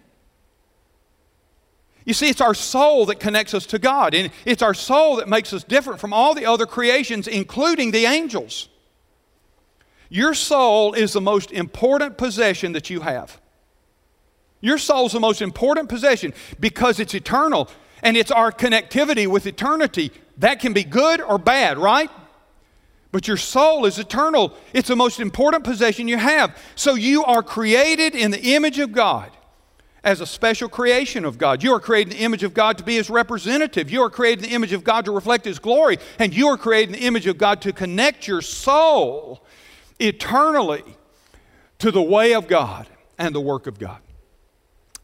[2.09, 5.29] You see, it's our soul that connects us to God, and it's our soul that
[5.29, 8.71] makes us different from all the other creations, including the angels.
[10.09, 13.38] Your soul is the most important possession that you have.
[14.62, 17.68] Your soul is the most important possession because it's eternal
[18.03, 20.11] and it's our connectivity with eternity.
[20.38, 22.11] That can be good or bad, right?
[23.12, 24.55] But your soul is eternal.
[24.73, 26.57] It's the most important possession you have.
[26.75, 29.31] So you are created in the image of God
[30.09, 31.62] as a special creation of God.
[31.62, 33.90] You are created in the image of God to be His representative.
[33.90, 35.99] You are created in the image of God to reflect His glory.
[36.18, 39.44] And you are created in the image of God to connect your soul
[40.01, 40.83] eternally
[41.81, 43.99] to the way of God and the work of God.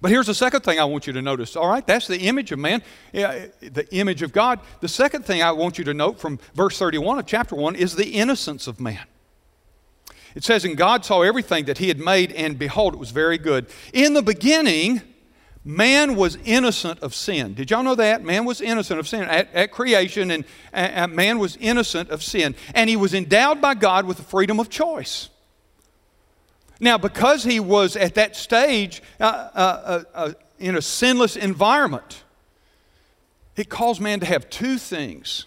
[0.00, 1.54] But here's the second thing I want you to notice.
[1.54, 4.60] All right, that's the image of man, the image of God.
[4.80, 7.94] The second thing I want you to note from verse 31 of chapter 1 is
[7.94, 9.04] the innocence of man.
[10.34, 13.38] It says, And God saw everything that he had made, and behold, it was very
[13.38, 13.66] good.
[13.92, 15.02] In the beginning,
[15.64, 17.54] man was innocent of sin.
[17.54, 18.24] Did y'all know that?
[18.24, 22.54] Man was innocent of sin at, at creation, and uh, man was innocent of sin.
[22.74, 25.30] And he was endowed by God with the freedom of choice.
[26.80, 32.24] Now, because he was at that stage uh, uh, uh in a sinless environment,
[33.56, 35.46] it caused man to have two things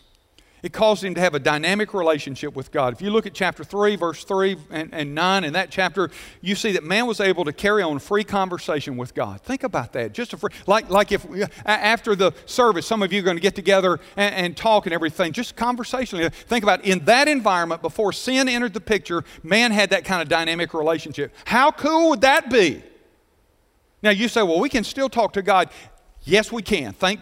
[0.67, 2.91] it caused him to have a dynamic relationship with God.
[2.91, 6.55] If you look at chapter 3, verse 3 and, and 9, in that chapter, you
[6.55, 9.39] see that man was able to carry on free conversation with God.
[9.39, 10.11] Think about that.
[10.11, 11.25] Just a free, like, like if
[11.65, 14.93] after the service, some of you are going to get together and, and talk and
[14.93, 16.27] everything, just conversationally.
[16.27, 20.27] Think about in that environment, before sin entered the picture, man had that kind of
[20.27, 21.33] dynamic relationship.
[21.45, 22.83] How cool would that be?
[24.03, 25.69] Now you say, well, we can still talk to God.
[26.23, 26.91] Yes, we can.
[26.91, 27.21] Thank,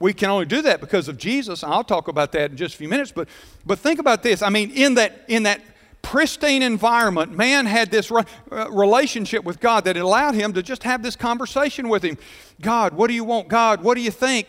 [0.00, 1.64] we can only do that because of Jesus.
[1.64, 3.12] I'll talk about that in just a few minutes.
[3.12, 3.28] But,
[3.66, 4.42] but think about this.
[4.42, 5.60] I mean, in that, in that
[6.02, 10.84] pristine environment, man had this re- uh, relationship with God that allowed him to just
[10.84, 12.16] have this conversation with him.
[12.60, 13.48] God, what do you want?
[13.48, 14.48] God, what do you think?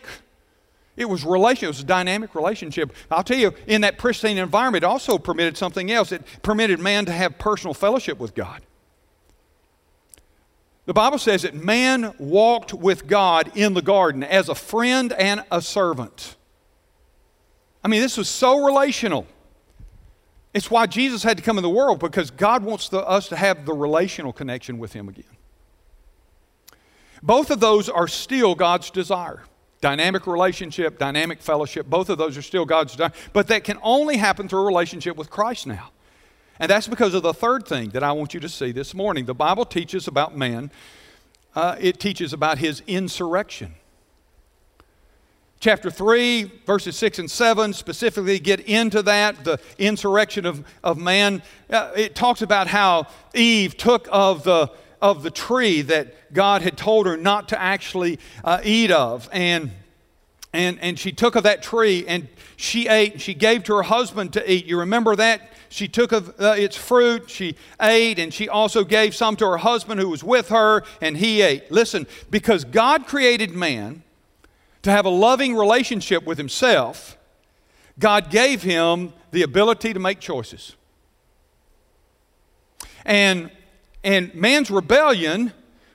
[0.96, 1.64] It was relation.
[1.64, 2.92] It was a dynamic relationship.
[3.10, 6.12] I'll tell you, in that pristine environment, it also permitted something else.
[6.12, 8.60] It permitted man to have personal fellowship with God.
[10.90, 15.44] The Bible says that man walked with God in the garden as a friend and
[15.48, 16.34] a servant.
[17.84, 19.24] I mean, this was so relational.
[20.52, 23.36] It's why Jesus had to come in the world because God wants the, us to
[23.36, 25.36] have the relational connection with Him again.
[27.22, 29.44] Both of those are still God's desire.
[29.80, 33.12] Dynamic relationship, dynamic fellowship, both of those are still God's desire.
[33.32, 35.92] But that can only happen through a relationship with Christ now.
[36.60, 39.24] And that's because of the third thing that I want you to see this morning.
[39.24, 40.70] The Bible teaches about man,
[41.56, 43.74] uh, it teaches about his insurrection.
[45.58, 51.42] Chapter 3, verses 6 and 7 specifically get into that, the insurrection of, of man.
[51.68, 54.70] Uh, it talks about how Eve took of the,
[55.02, 59.28] of the tree that God had told her not to actually uh, eat of.
[59.32, 59.72] And
[60.52, 63.82] and, and she took of that tree and she ate and she gave to her
[63.82, 64.66] husband to eat.
[64.66, 65.52] You remember that?
[65.72, 69.58] She took of uh, its fruit, she ate, and she also gave some to her
[69.58, 71.70] husband who was with her, and he ate.
[71.70, 74.02] Listen, because God created man
[74.82, 77.16] to have a loving relationship with himself,
[78.00, 80.74] God gave him the ability to make choices.
[83.04, 83.52] And,
[84.02, 85.52] and man's rebellion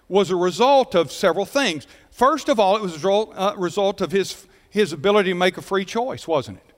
[0.07, 1.85] was a result of several things.
[2.11, 5.61] First of all, it was a result, uh, of his, his ability to make a
[5.61, 6.74] free choice, wasn't it?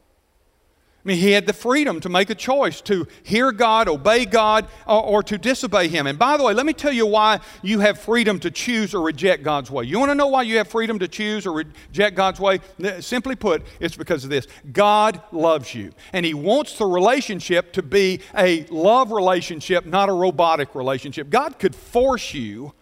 [1.08, 4.68] I mean, he had the freedom to make a choice to hear God, obey God,
[4.86, 6.06] or, or, to disobey Him.
[6.06, 9.02] And by the way, let me tell you why you have freedom to choose or
[9.02, 9.86] reject God's way.
[9.86, 12.60] You want to know why you have freedom to choose or reject God's way?
[13.00, 17.82] Simply put, it's because of this God loves you, and He wants the relationship to
[17.82, 21.30] be a love relationship, not a robotic relationship.
[21.30, 22.74] God could force you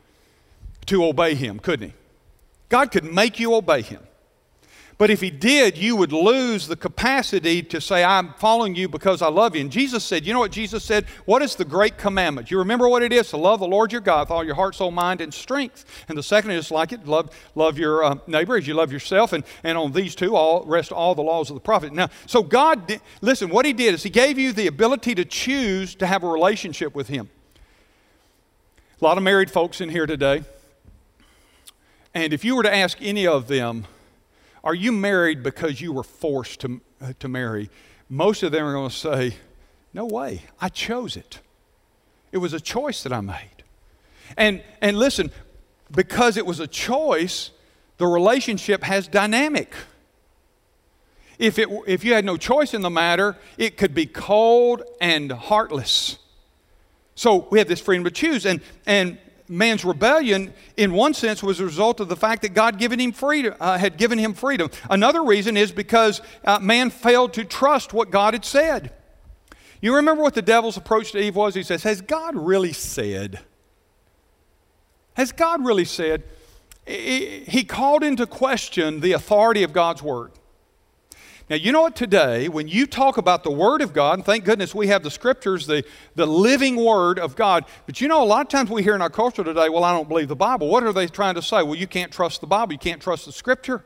[0.88, 1.95] to obey Him, couldn't He?
[2.69, 4.01] God could make you obey Him.
[4.97, 9.21] But if he did, you would lose the capacity to say, I'm following you because
[9.21, 9.60] I love you.
[9.60, 11.05] And Jesus said, You know what Jesus said?
[11.25, 12.49] What is the great commandment?
[12.49, 13.29] You remember what it is?
[13.31, 15.84] To love the Lord your God with all your heart, soul, mind, and strength.
[16.08, 19.34] And the second is like it love, love your uh, neighbor as you love yourself.
[19.34, 21.91] And, and on these two all rest all the laws of the prophet.
[21.91, 25.93] Now, so God, listen, what he did is he gave you the ability to choose
[25.95, 27.29] to have a relationship with him.
[29.01, 30.45] A lot of married folks in here today.
[32.13, 33.88] And if you were to ask any of them,
[34.65, 37.69] are you married because you were forced to, uh, to marry?
[38.10, 39.36] Most of them are going to say,
[39.93, 41.39] No way, I chose it.
[42.32, 43.63] It was a choice that I made.
[44.36, 45.32] And, and listen,
[45.91, 47.51] because it was a choice,
[47.97, 49.73] the relationship has dynamic.
[51.38, 55.32] If, it, if you had no choice in the matter, it could be cold and
[55.32, 56.17] heartless.
[57.13, 58.45] So we have this freedom to choose.
[58.45, 62.77] And, and man's rebellion, in one sense, was a result of the fact that God
[62.79, 64.69] given him freedom, uh, had given him freedom.
[64.89, 68.91] Another reason is because uh, man failed to trust what God had said.
[69.81, 71.53] You remember what the devil's approach to Eve was?
[71.53, 73.39] He says, Has God really said?
[75.15, 76.23] Has God really said?
[76.86, 80.31] He called into question the authority of God's word.
[81.47, 84.45] Now, you know what, today, when you talk about the Word of God, and thank
[84.45, 85.84] goodness we have the Scriptures, the,
[86.15, 89.01] the living Word of God, but you know, a lot of times we hear in
[89.01, 90.69] our culture today, well, I don't believe the Bible.
[90.69, 91.62] What are they trying to say?
[91.62, 93.84] Well, you can't trust the Bible, you can't trust the Scripture.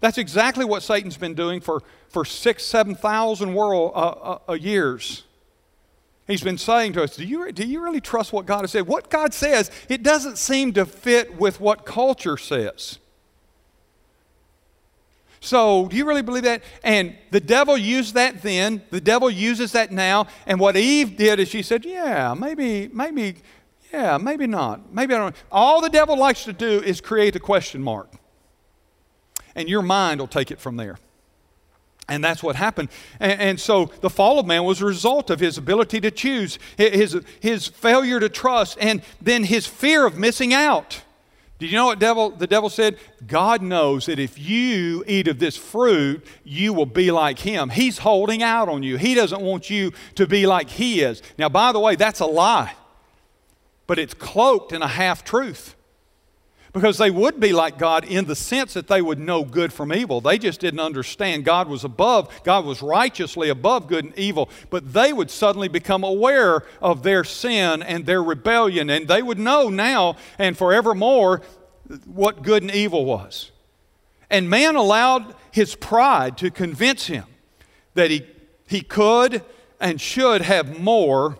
[0.00, 5.24] That's exactly what Satan's been doing for, for six, 7,000 world, uh, uh, uh, years.
[6.26, 8.86] He's been saying to us, do you, do you really trust what God has said?
[8.86, 12.98] What God says, it doesn't seem to fit with what culture says.
[15.46, 16.64] So, do you really believe that?
[16.82, 20.26] And the devil used that then, the devil uses that now.
[20.44, 23.36] And what Eve did is she said, Yeah, maybe, maybe,
[23.92, 24.92] yeah, maybe not.
[24.92, 25.36] Maybe I don't.
[25.52, 28.12] All the devil likes to do is create a question mark.
[29.54, 30.98] And your mind will take it from there.
[32.08, 32.88] And that's what happened.
[33.20, 36.58] And, and, so the fall of man was a result of his ability to choose,
[36.76, 41.02] his, his failure to trust, and then his fear of missing out.
[41.58, 42.98] Did you know what devil, the devil said?
[43.26, 47.70] God knows that if you eat of this fruit, you will be like him.
[47.70, 48.98] He's holding out on you.
[48.98, 51.22] He doesn't want you to be like he is.
[51.38, 52.74] Now, by the way, that's a lie,
[53.86, 55.75] but it's cloaked in a half truth
[56.76, 59.94] because they would be like God in the sense that they would know good from
[59.94, 60.20] evil.
[60.20, 64.92] They just didn't understand God was above, God was righteously above good and evil, but
[64.92, 69.70] they would suddenly become aware of their sin and their rebellion, and they would know
[69.70, 71.40] now and forevermore
[72.04, 73.52] what good and evil was.
[74.28, 77.24] And man allowed his pride to convince him
[77.94, 78.26] that he,
[78.66, 79.42] he could
[79.80, 81.38] and should have more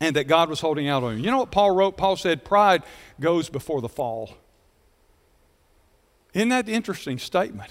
[0.00, 1.20] and that God was holding out on him.
[1.20, 1.96] You know what Paul wrote?
[1.96, 2.82] Paul said, Pride
[3.20, 4.34] goes before the fall.
[6.32, 7.70] Isn't that an interesting statement?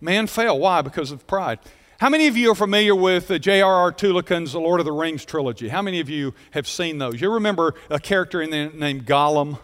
[0.00, 0.58] Man fell.
[0.58, 0.82] Why?
[0.82, 1.58] Because of pride.
[1.98, 3.92] How many of you are familiar with J.R.R.
[3.92, 5.68] Tolkien's The Lord of the Rings trilogy?
[5.68, 7.20] How many of you have seen those?
[7.20, 9.60] You remember a character in there named Gollum?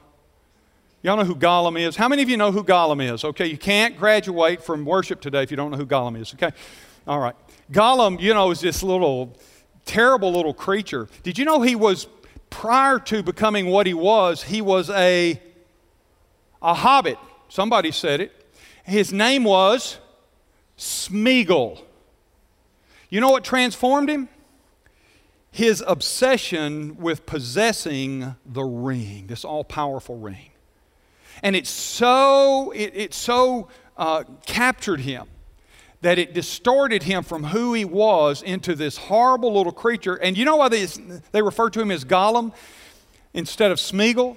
[1.03, 1.97] Y'all know who Gollum is?
[1.97, 3.25] How many of you know who Gollum is?
[3.25, 6.53] Okay, you can't graduate from worship today if you don't know who Gollum is, okay?
[7.09, 7.35] All right.
[7.73, 9.37] Gollum, you know, is this little
[9.89, 11.09] terrible little creature.
[11.25, 12.07] Did you know he was,
[12.51, 15.41] prior to becoming what he was, he was a,
[16.63, 17.19] a hobbit.
[17.49, 18.33] Somebody said it.
[18.85, 19.99] His name was
[20.77, 21.83] Smeagol.
[23.09, 24.29] You know what transformed him?
[25.51, 30.51] His obsession with possessing the ring, this all powerful ring.
[31.43, 35.27] And it so, it, it so uh, captured him
[36.01, 40.15] that it distorted him from who he was into this horrible little creature.
[40.15, 40.87] And you know why they,
[41.33, 42.53] they refer to him as Gollum
[43.35, 44.37] instead of Smeagol?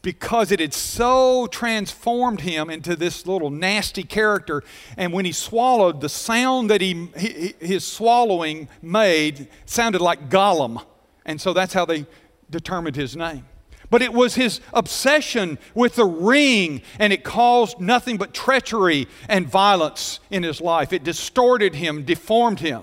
[0.00, 4.62] Because it had so transformed him into this little nasty character.
[4.96, 10.84] And when he swallowed, the sound that he, he his swallowing made sounded like Gollum.
[11.24, 12.06] And so that's how they
[12.48, 13.44] determined his name.
[13.90, 19.46] But it was his obsession with the ring, and it caused nothing but treachery and
[19.46, 20.92] violence in his life.
[20.92, 22.82] It distorted him, deformed him.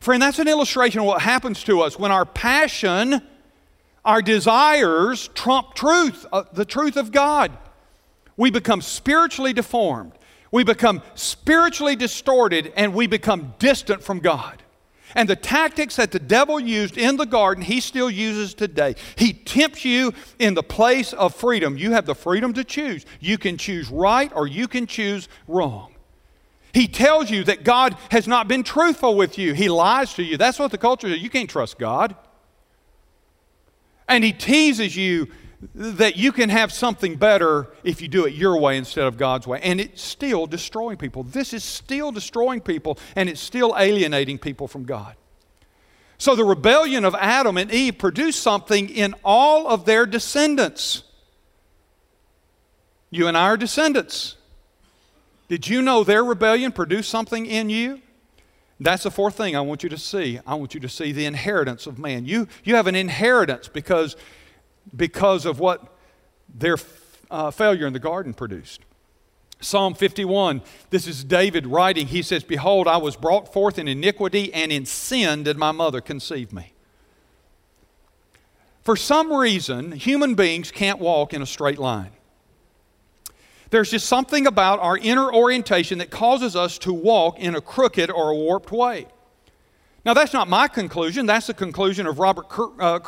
[0.00, 3.22] Friend, that's an illustration of what happens to us when our passion,
[4.04, 7.56] our desires trump truth, uh, the truth of God.
[8.36, 10.12] We become spiritually deformed,
[10.50, 14.62] we become spiritually distorted, and we become distant from God.
[15.14, 18.94] And the tactics that the devil used in the garden, he still uses today.
[19.16, 21.76] He tempts you in the place of freedom.
[21.76, 23.06] You have the freedom to choose.
[23.20, 25.94] You can choose right or you can choose wrong.
[26.72, 29.54] He tells you that God has not been truthful with you.
[29.54, 30.36] He lies to you.
[30.36, 31.22] That's what the culture is.
[31.22, 32.14] You can't trust God.
[34.08, 35.28] And he teases you
[35.74, 39.46] that you can have something better if you do it your way instead of God's
[39.46, 39.60] way.
[39.62, 41.24] And it's still destroying people.
[41.24, 45.16] This is still destroying people, and it's still alienating people from God.
[46.16, 51.04] So the rebellion of Adam and Eve produced something in all of their descendants.
[53.10, 54.36] You and I are descendants.
[55.48, 58.00] Did you know their rebellion produced something in you?
[58.80, 60.38] That's the fourth thing I want you to see.
[60.46, 62.26] I want you to see the inheritance of man.
[62.26, 64.16] You, you have an inheritance because
[64.96, 65.96] because of what
[66.52, 66.76] their
[67.30, 68.82] uh, failure in the garden produced.
[69.60, 72.06] Psalm 51, this is David writing.
[72.06, 76.00] He says, Behold, I was brought forth in iniquity, and in sin did my mother
[76.00, 76.72] conceive me.
[78.82, 82.12] For some reason, human beings can't walk in a straight line.
[83.70, 88.10] There's just something about our inner orientation that causes us to walk in a crooked
[88.10, 89.06] or a warped way.
[90.04, 91.26] Now, that's not my conclusion.
[91.26, 92.98] That's the conclusion of Robert Kur- uh,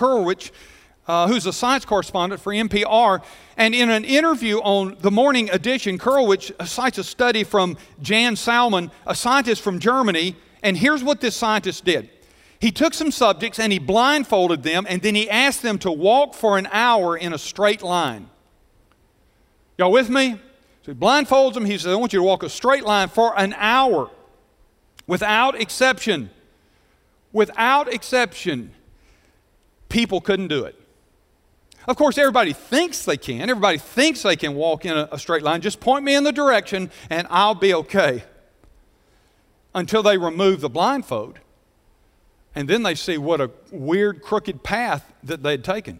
[1.10, 3.20] uh, who's a science correspondent for NPR.
[3.56, 8.92] And in an interview on the morning edition, Krulwich cites a study from Jan Souman,
[9.08, 10.36] a scientist from Germany.
[10.62, 12.08] And here's what this scientist did
[12.60, 16.34] he took some subjects and he blindfolded them, and then he asked them to walk
[16.34, 18.30] for an hour in a straight line.
[19.78, 20.38] Y'all with me?
[20.82, 21.64] So he blindfolds them.
[21.64, 24.10] He says, I want you to walk a straight line for an hour
[25.08, 26.30] without exception.
[27.32, 28.72] Without exception,
[29.88, 30.76] people couldn't do it.
[31.90, 33.50] Of course, everybody thinks they can.
[33.50, 35.60] Everybody thinks they can walk in a, a, straight line.
[35.60, 38.22] Just point me in the direction and I'll be okay.
[39.74, 41.40] Until they remove the blindfold.
[42.54, 45.98] And then they see what a weird, crooked path that they'd taken.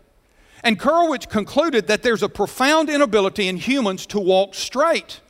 [0.62, 5.20] And Krulwich concluded that there's a profound inability in humans to walk straight.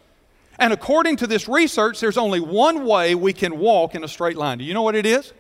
[0.59, 4.37] And according to this research, there's only one way we can walk in a straight
[4.37, 4.59] line.
[4.59, 5.33] Do you know what it is?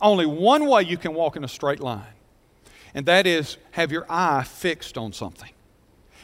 [0.00, 2.15] Only one way you can walk in a straight line
[2.96, 5.50] and that is have your eye fixed on something.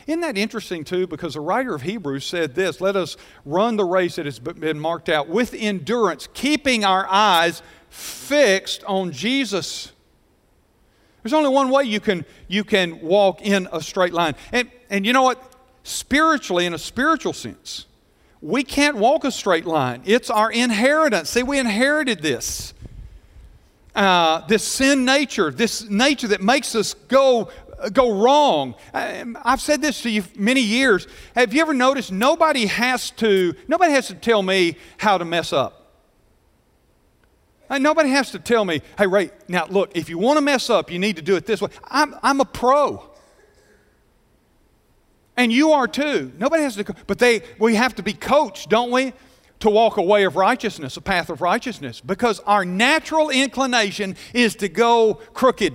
[0.06, 1.06] Isn't that interesting, too?
[1.06, 4.80] Because the writer of Hebrews said this let us run the race that has been
[4.80, 9.92] marked out with endurance, keeping our eyes fixed on Jesus.
[11.22, 14.34] There's only one way you can, you can walk in a straight line.
[14.50, 15.54] And, and you know what?
[15.84, 17.86] Spiritually, in a spiritual sense,
[18.40, 20.02] we can't walk a straight line.
[20.06, 21.30] It's our inheritance.
[21.30, 22.72] See, we inherited this.
[23.94, 27.50] Uh, this sin nature, this nature that makes us go
[27.92, 28.74] go wrong.
[28.94, 31.06] I've said this to you many years.
[31.34, 35.52] Have you ever noticed nobody has to nobody has to tell me how to mess
[35.52, 35.82] up?
[37.70, 40.90] Nobody has to tell me, hey, Ray, now look, if you want to mess up,
[40.90, 41.70] you need to do it this way.
[41.90, 43.08] I'm, I'm a pro.
[45.38, 46.32] And you are too.
[46.38, 49.14] Nobody has to, but they, we have to be coached, don't we?
[49.62, 54.56] To walk a way of righteousness, a path of righteousness, because our natural inclination is
[54.56, 55.74] to go crooked.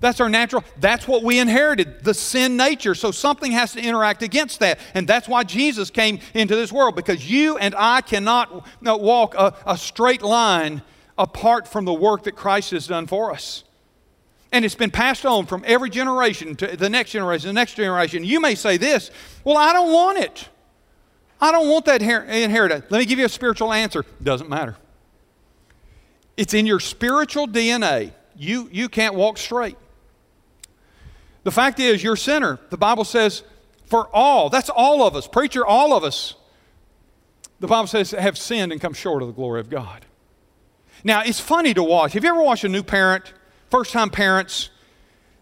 [0.00, 2.96] That's our natural, that's what we inherited, the sin nature.
[2.96, 4.80] So something has to interact against that.
[4.92, 9.54] And that's why Jesus came into this world, because you and I cannot walk a,
[9.64, 10.82] a straight line
[11.16, 13.62] apart from the work that Christ has done for us.
[14.50, 18.24] And it's been passed on from every generation to the next generation, the next generation.
[18.24, 19.12] You may say this,
[19.44, 20.48] well, I don't want it.
[21.44, 22.86] I don't want that inheritance.
[22.88, 24.02] Let me give you a spiritual answer.
[24.22, 24.78] Doesn't matter.
[26.38, 28.12] It's in your spiritual DNA.
[28.34, 29.76] You, you can't walk straight.
[31.42, 32.58] The fact is, you're a sinner.
[32.70, 33.42] The Bible says,
[33.84, 36.34] for all, that's all of us, preacher, all of us,
[37.60, 40.06] the Bible says, have sinned and come short of the glory of God.
[41.04, 42.14] Now, it's funny to watch.
[42.14, 43.34] Have you ever watched a new parent,
[43.68, 44.70] first time parents?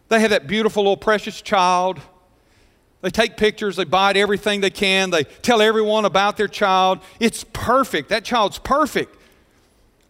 [0.09, 2.01] They have that beautiful little precious child.
[3.03, 7.01] They take pictures, they buy everything they can, they tell everyone about their child.
[7.21, 8.09] It's perfect.
[8.09, 9.17] That child's perfect.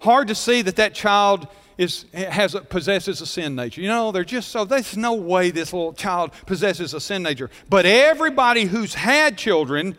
[0.01, 3.81] Hard to see that that child is, has, possesses a sin nature.
[3.81, 7.51] You know, they're just so, there's no way this little child possesses a sin nature.
[7.71, 9.97] But everybody who's had children,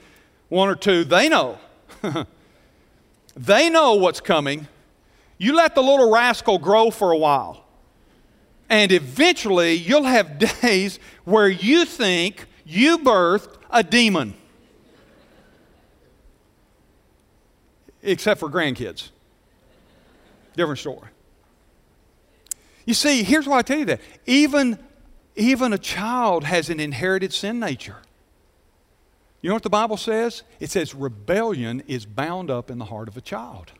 [0.50, 1.58] one or two, they know.
[3.36, 4.68] they know what's coming.
[5.39, 7.66] You let the little rascal grow for a while.
[8.70, 14.34] And eventually, you'll have days where you think you birthed a demon.
[18.01, 19.09] Except for grandkids.
[20.55, 21.09] Different story.
[22.86, 24.01] You see, here's why I tell you that.
[24.26, 24.78] Even,
[25.36, 27.97] even a child has an inherited sin nature.
[29.41, 30.43] You know what the Bible says?
[30.59, 33.71] It says rebellion is bound up in the heart of a child.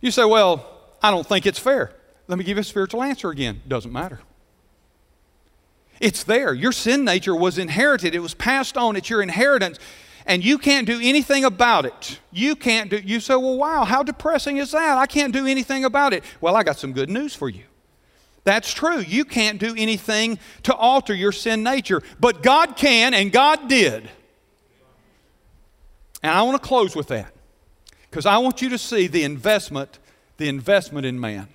[0.00, 0.66] You say, well,
[1.02, 1.92] I don't think it's fair.
[2.28, 3.62] Let me give you a spiritual answer again.
[3.66, 4.20] Doesn't matter.
[6.00, 6.54] It's there.
[6.54, 9.78] Your sin nature was inherited, it was passed on, it's your inheritance
[10.28, 12.20] and you can't do anything about it.
[12.30, 14.98] You can't do, you say, well, wow, how depressing is that?
[14.98, 16.22] I can't do anything about it.
[16.42, 17.64] Well, I got some good news for you.
[18.44, 18.98] That's true.
[18.98, 24.08] You can't do anything to alter your sin nature, but God can, and God did.
[26.22, 27.32] And I want to close with that
[28.10, 29.98] because I want you to see the investment,
[30.36, 31.48] the investment in man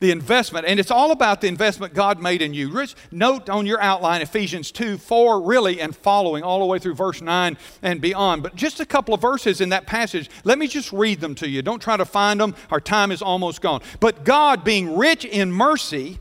[0.00, 2.70] the investment, and it's all about the investment God made in you.
[2.70, 6.94] Rich, note on your outline Ephesians 2 4, really, and following all the way through
[6.94, 8.42] verse 9 and beyond.
[8.42, 10.30] But just a couple of verses in that passage.
[10.42, 11.60] Let me just read them to you.
[11.60, 13.82] Don't try to find them, our time is almost gone.
[14.00, 16.18] But God, being rich in mercy,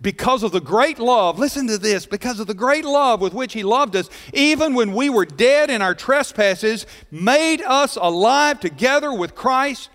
[0.00, 3.54] because of the great love, listen to this, because of the great love with which
[3.54, 9.12] He loved us, even when we were dead in our trespasses, made us alive together
[9.12, 9.90] with Christ.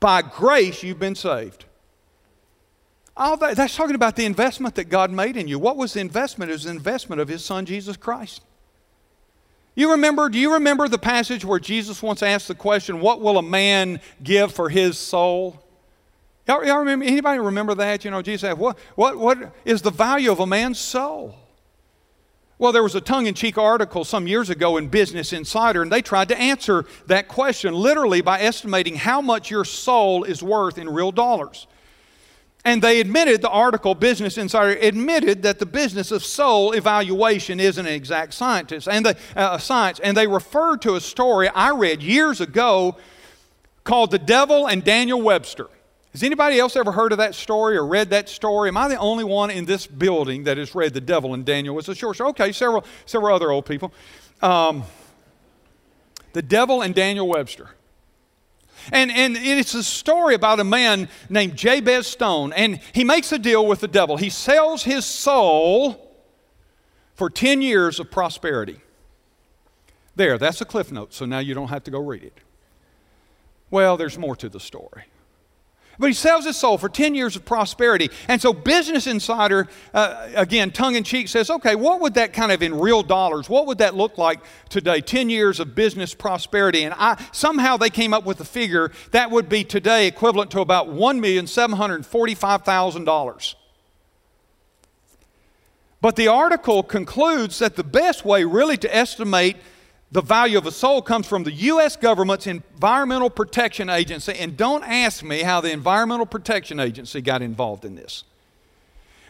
[0.00, 1.66] By grace you've been saved.
[3.16, 5.58] All that, that's talking about the investment that God made in you.
[5.58, 6.50] What was the investment?
[6.50, 8.42] It was the investment of His Son, Jesus Christ.
[9.76, 13.38] You remember, do you remember the passage where Jesus once asked the question, What will
[13.38, 15.60] a man give for his soul?
[16.46, 18.04] Y'all, y'all remember, anybody remember that?
[18.04, 21.34] You know, Jesus said, what, what, what is the value of a man's soul?
[22.58, 25.90] Well, there was a tongue in cheek article some years ago in Business Insider, and
[25.90, 30.78] they tried to answer that question literally by estimating how much your soul is worth
[30.78, 31.66] in real dollars.
[32.66, 37.86] And they admitted, the article, Business Insider, admitted that the business of soul evaluation isn't
[37.86, 40.00] an exact scientist and the, uh, science.
[40.00, 42.96] And they referred to a story I read years ago
[43.84, 45.68] called The Devil and Daniel Webster.
[46.12, 48.68] Has anybody else ever heard of that story or read that story?
[48.68, 51.78] Am I the only one in this building that has read The Devil and Daniel?
[51.78, 52.30] It's a short story.
[52.30, 53.92] Okay, several, several other old people.
[54.40, 54.84] Um,
[56.32, 57.70] the Devil and Daniel Webster.
[58.92, 63.38] And, and it's a story about a man named Jabez Stone, and he makes a
[63.38, 64.16] deal with the devil.
[64.16, 66.16] He sells his soul
[67.14, 68.80] for 10 years of prosperity.
[70.16, 72.38] There, that's a cliff note, so now you don't have to go read it.
[73.70, 75.04] Well, there's more to the story.
[75.98, 78.10] But he sells his soul for 10 years of prosperity.
[78.28, 82.50] And so, Business Insider, uh, again, tongue in cheek, says, okay, what would that kind
[82.50, 85.00] of in real dollars, what would that look like today?
[85.00, 86.84] 10 years of business prosperity.
[86.84, 90.60] And I, somehow they came up with a figure that would be today equivalent to
[90.60, 93.54] about $1,745,000.
[96.00, 99.56] But the article concludes that the best way, really, to estimate
[100.14, 101.96] the value of a soul comes from the U.S.
[101.96, 104.32] government's Environmental Protection Agency.
[104.34, 108.22] And don't ask me how the Environmental Protection Agency got involved in this.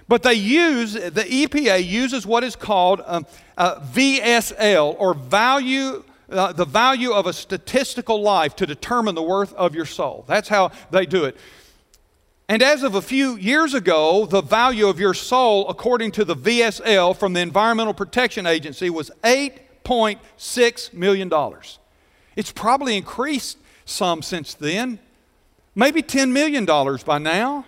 [0.08, 3.26] But they use, the EPA uses what is called um,
[3.56, 9.54] uh, VSL, or value, uh, the value of a statistical life to determine the worth
[9.54, 10.26] of your soul.
[10.28, 11.38] That's how they do it.
[12.46, 16.36] And as of a few years ago, the value of your soul, according to the
[16.36, 21.32] VSL from the Environmental Protection Agency, was eight $1.6 million.
[22.36, 24.98] It's probably increased some since then,
[25.74, 27.66] maybe $10 million by now.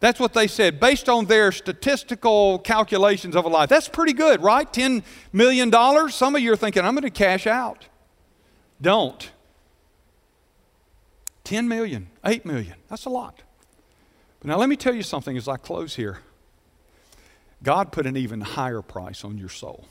[0.00, 3.68] That's what they said, based on their statistical calculations of a life.
[3.68, 4.70] That's pretty good, right?
[4.70, 5.72] $10 million.
[6.10, 7.86] Some of you are thinking, I'm going to cash out.
[8.80, 9.30] Don't.
[11.44, 12.74] 10 million, 8 million.
[12.88, 13.42] That's a lot.
[14.40, 16.18] But now let me tell you something as I close here.
[17.62, 19.86] God put an even higher price on your soul.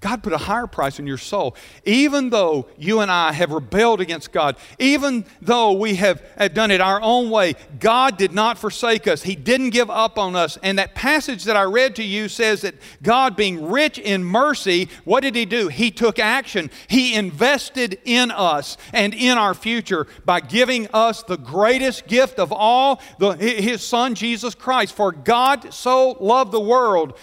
[0.00, 1.54] God put a higher price on your soul.
[1.84, 6.70] Even though you and I have rebelled against God, even though we have, have done
[6.70, 9.22] it our own way, God did not forsake us.
[9.22, 10.56] He didn't give up on us.
[10.62, 14.88] And that passage that I read to you says that God, being rich in mercy,
[15.04, 15.68] what did He do?
[15.68, 16.70] He took action.
[16.88, 22.52] He invested in us and in our future by giving us the greatest gift of
[22.52, 24.94] all, the, His Son, Jesus Christ.
[24.94, 27.18] For God so loved the world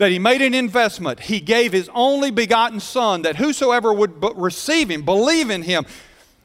[0.00, 1.20] that he made an investment.
[1.20, 5.84] He gave his only begotten Son, that whosoever would receive him, believe in him,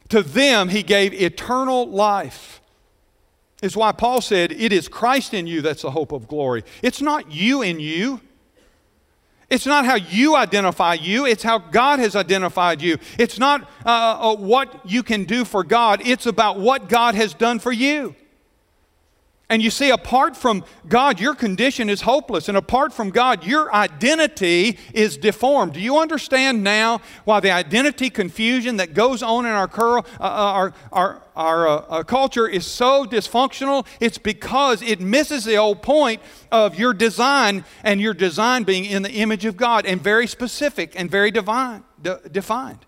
[0.09, 2.59] to them he gave eternal life.
[3.63, 6.65] It's why Paul said, It is Christ in you that's the hope of glory.
[6.83, 8.19] It's not you in you.
[9.49, 12.97] It's not how you identify you, it's how God has identified you.
[13.17, 17.33] It's not uh, uh, what you can do for God, it's about what God has
[17.33, 18.17] done for you.
[19.47, 22.49] And you see, apart from God, your condition is hopeless.
[22.49, 25.73] And apart from God, your identity is deformed.
[25.73, 30.01] Do you understand now why the identity confusion that goes on in our, cur- uh,
[30.01, 33.85] uh our, our, our uh, uh, culture is so dysfunctional?
[33.99, 36.21] It's because it misses the old point
[36.51, 40.99] of your design and your design being in the image of God and very specific
[40.99, 42.79] and very divine, de- defined.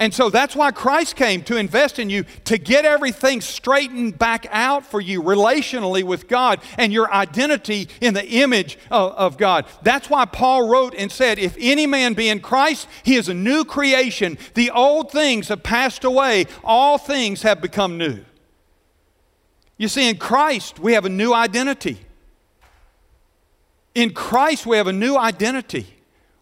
[0.00, 4.44] And so that's why Christ came to invest in you, to get everything straightened back
[4.50, 9.66] out for you relationally with God and your identity in the image of, of, God.
[9.82, 13.34] That's why Paul wrote and said, If any man be in Christ, he is a
[13.34, 14.36] new creation.
[14.54, 18.24] The old things have passed away, all things have become new.
[19.76, 21.98] You see, in Christ, we have a new identity.
[23.94, 25.86] In Christ, we have a new identity.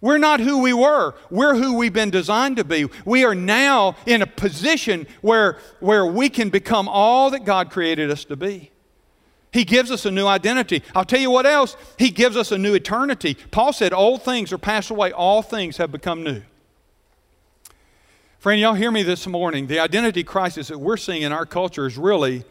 [0.02, 1.14] We're not who we were.
[1.30, 2.88] We're who we've been designed to be.
[3.04, 8.10] We are now in a position where, where we can become all that God created
[8.10, 8.72] us to be.
[9.52, 10.82] He gives us a new identity.
[10.94, 11.76] I'll tell you what else.
[11.98, 13.36] He gives us a new eternity.
[13.52, 16.42] Paul said, Old things are passed away, all things have become new.
[18.40, 19.68] Friend, y'all hear me this morning.
[19.68, 22.44] The identity crisis that we're seeing in our culture is really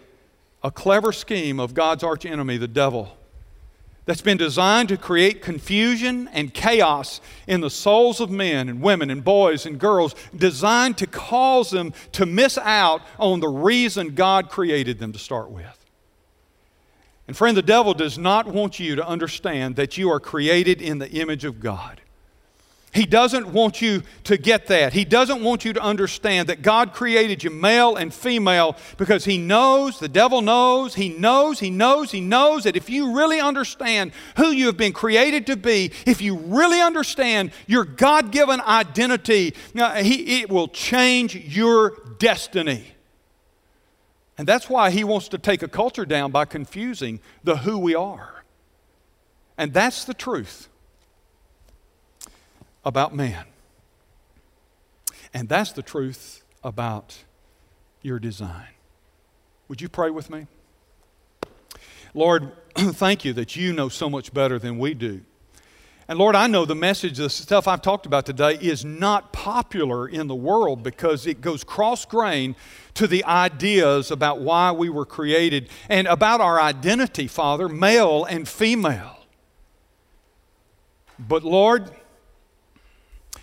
[0.64, 3.18] a clever scheme of God's archenemy, the devil
[4.06, 9.10] that's been designed to create confusion and chaos in the souls of men and women
[9.10, 14.50] and boys and girls, designed to cause them to miss out on the reason God
[14.50, 15.78] created them to start with.
[17.28, 21.00] And friend, the devil does not want you to understand that you are created in
[21.00, 22.01] the image of God.
[22.94, 24.92] He doesn't want you to get that.
[24.92, 29.38] He doesn't want you to understand that God created you male and female because He
[29.38, 34.12] knows, the devil knows, He knows, He knows, He knows that if you really understand
[34.36, 39.56] who you have been created to be, if you really understand your God given identity,
[39.78, 42.96] uh, he, it will change your destiny.
[44.38, 47.96] And that's why He wants to take a culture down by confusing the who we
[47.96, 48.44] are.
[49.58, 50.68] And that's the truth
[52.84, 53.46] about man.
[55.34, 57.24] And that's the truth about
[58.02, 58.68] your design.
[59.68, 60.48] Would you pray with me?
[62.14, 65.22] Lord, thank you that you know so much better than we do.
[66.08, 70.10] And Lord, I know the message, the stuff I've talked about today, is not popular
[70.10, 72.58] in the world because it goes cross grain
[72.96, 78.46] to the ideas about why we were created and about our identity, Father, male and
[78.46, 79.20] female.
[81.18, 81.90] But Lord,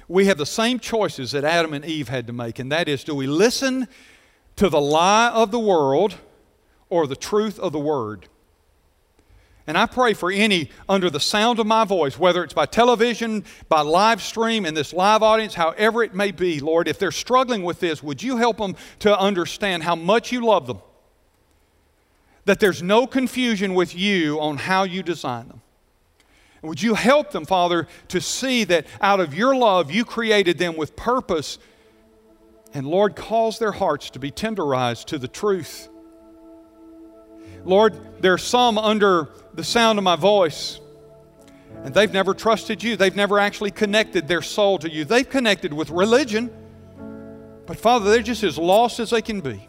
[0.09, 3.05] we have the same choices that Adam and Eve had to make, and that is
[3.05, 3.87] do we listen
[4.57, 6.17] to the lie of the world
[6.89, 8.27] or the truth of the word.
[9.67, 13.45] And I pray for any under the sound of my voice, whether it's by television,
[13.69, 17.63] by live stream, in this live audience, however it may be, Lord, if they're struggling
[17.63, 20.81] with this, would you help them to understand how much you love them?
[22.47, 25.61] That there's no confusion with you on how you design them.
[26.63, 30.77] Would you help them, Father, to see that out of your love, you created them
[30.77, 31.59] with purpose.
[32.75, 35.89] And Lord, cause their hearts to be tenderized to the truth.
[37.65, 40.81] Lord, there are some under the sound of my voice,
[41.85, 42.97] and they've never trusted you.
[42.97, 45.05] They've never actually connected their soul to you.
[45.05, 46.51] They've connected with religion,
[47.67, 49.68] but Father, they're just as lost as they can be.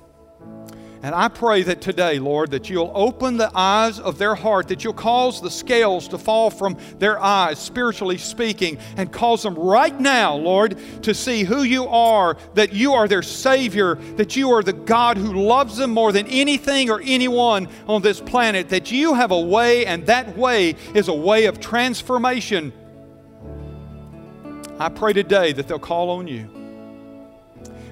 [1.01, 4.83] And I pray that today, Lord, that you'll open the eyes of their heart, that
[4.83, 9.97] you'll cause the scales to fall from their eyes, spiritually speaking, and cause them right
[9.97, 14.61] now, Lord, to see who you are, that you are their Savior, that you are
[14.61, 19.13] the God who loves them more than anything or anyone on this planet, that you
[19.13, 22.73] have a way, and that way is a way of transformation.
[24.77, 26.58] I pray today that they'll call on you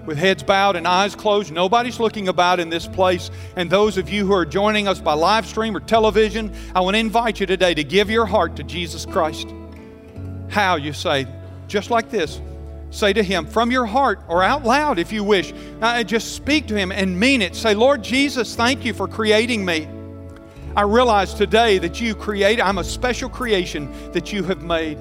[0.07, 1.51] with heads bowed and eyes closed.
[1.51, 3.29] Nobody's looking about in this place.
[3.57, 6.95] And those of you who are joining us by live stream or television, I want
[6.95, 9.53] to invite you today to give your heart to Jesus Christ.
[10.47, 11.27] How, you say?
[11.67, 12.41] Just like this.
[12.89, 15.53] Say to Him from your heart or out loud if you wish.
[15.81, 17.53] Uh, just speak to Him and mean it.
[17.53, 19.89] Say, Lord Jesus, thank you for creating me.
[20.73, 24.97] I realize today that you create, I'm a special creation that you have made.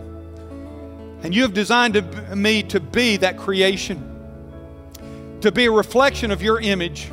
[1.22, 1.94] And you have designed
[2.34, 4.16] me to be that creation
[5.47, 7.09] to be a reflection of your image.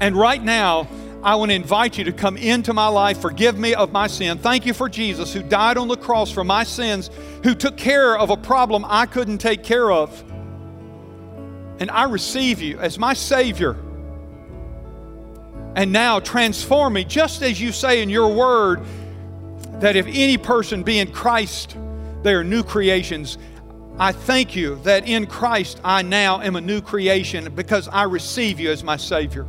[0.00, 0.88] And right now,
[1.22, 3.20] I want to invite you to come into my life.
[3.20, 4.36] Forgive me of my sin.
[4.36, 7.08] Thank you for Jesus who died on the cross for my sins,
[7.42, 10.22] who took care of a problem I couldn't take care of.
[11.80, 13.76] And I receive you as my Savior.
[15.76, 18.82] And now transform me, just as you say in your word,
[19.80, 21.76] that if any person be in Christ,
[22.22, 23.38] they are new creations.
[23.98, 28.58] I thank you that in Christ I now am a new creation because I receive
[28.58, 29.46] you as my Savior.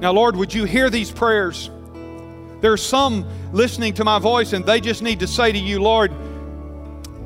[0.00, 1.70] Now, Lord, would you hear these prayers?
[2.60, 5.80] There are some listening to my voice and they just need to say to you,
[5.80, 6.10] Lord,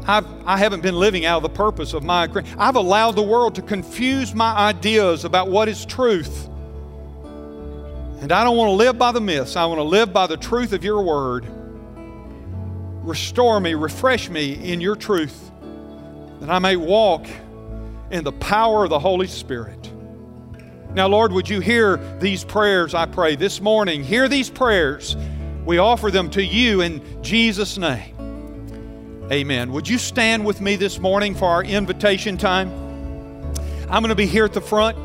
[0.08, 2.28] I've, I haven't been living out of the purpose of my.
[2.58, 6.48] I've allowed the world to confuse my ideas about what is truth.
[8.20, 9.56] And I don't want to live by the myths.
[9.56, 11.46] I want to live by the truth of your word.
[13.06, 15.52] Restore me, refresh me in your truth,
[16.40, 17.24] that I may walk
[18.10, 19.92] in the power of the Holy Spirit.
[20.92, 24.02] Now, Lord, would you hear these prayers, I pray, this morning?
[24.02, 25.16] Hear these prayers.
[25.64, 28.12] We offer them to you in Jesus' name.
[29.30, 29.70] Amen.
[29.70, 32.70] Would you stand with me this morning for our invitation time?
[33.88, 34.98] I'm going to be here at the front.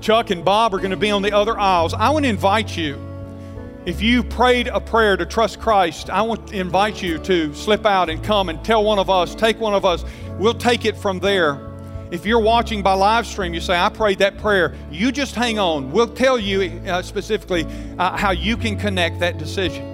[0.00, 1.94] Chuck and Bob are going to be on the other aisles.
[1.94, 3.09] I want to invite you
[3.86, 7.86] if you prayed a prayer to trust Christ, I want to invite you to slip
[7.86, 10.04] out and come and tell one of us, take one of us.
[10.38, 11.66] We'll take it from there.
[12.10, 14.74] If you're watching by live stream, you say, I prayed that prayer.
[14.90, 15.92] You just hang on.
[15.92, 17.66] We'll tell you uh, specifically
[17.98, 19.86] uh, how you can connect that decision.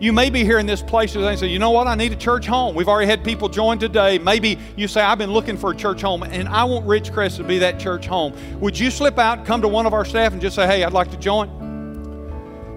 [0.00, 2.10] You may be here in this place today and say, you know what, I need
[2.10, 2.74] a church home.
[2.74, 4.18] We've already had people join today.
[4.18, 7.44] Maybe you say, I've been looking for a church home and I want Ridgecrest to
[7.44, 8.34] be that church home.
[8.58, 10.92] Would you slip out, come to one of our staff and just say, hey, I'd
[10.92, 11.61] like to join?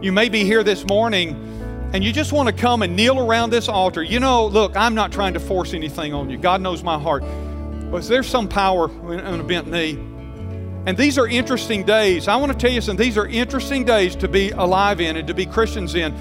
[0.06, 3.50] You may be here this morning and you just want to come and kneel around
[3.50, 4.04] this altar.
[4.04, 6.38] You know, look, I'm not trying to force anything on you.
[6.38, 7.24] God knows my heart.
[7.90, 9.94] But there's some power in a bent knee.
[10.86, 12.28] And these are interesting days.
[12.28, 13.04] I want to tell you something.
[13.04, 16.14] These are interesting days to be alive in and to be Christians in.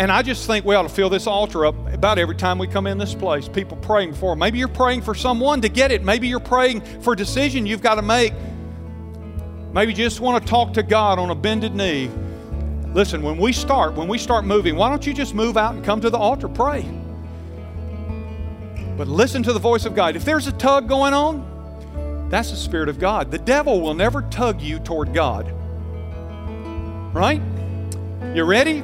[0.00, 2.66] And I just think we ought to fill this altar up about every time we
[2.66, 3.46] come in this place.
[3.46, 4.34] People praying for.
[4.34, 6.02] Maybe you're praying for someone to get it.
[6.02, 8.32] Maybe you're praying for a decision you've got to make.
[9.72, 12.10] Maybe you just want to talk to God on a bended knee.
[12.94, 15.84] Listen, when we start, when we start moving, why don't you just move out and
[15.84, 16.88] come to the altar, pray?
[18.96, 20.16] But listen to the voice of God.
[20.16, 23.30] If there's a tug going on, that's the Spirit of God.
[23.30, 25.52] The devil will never tug you toward God.
[27.14, 27.40] Right?
[28.34, 28.82] You ready?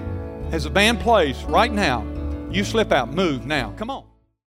[0.52, 2.06] As the band plays right now,
[2.50, 3.72] you slip out, move now.
[3.76, 4.04] Come on.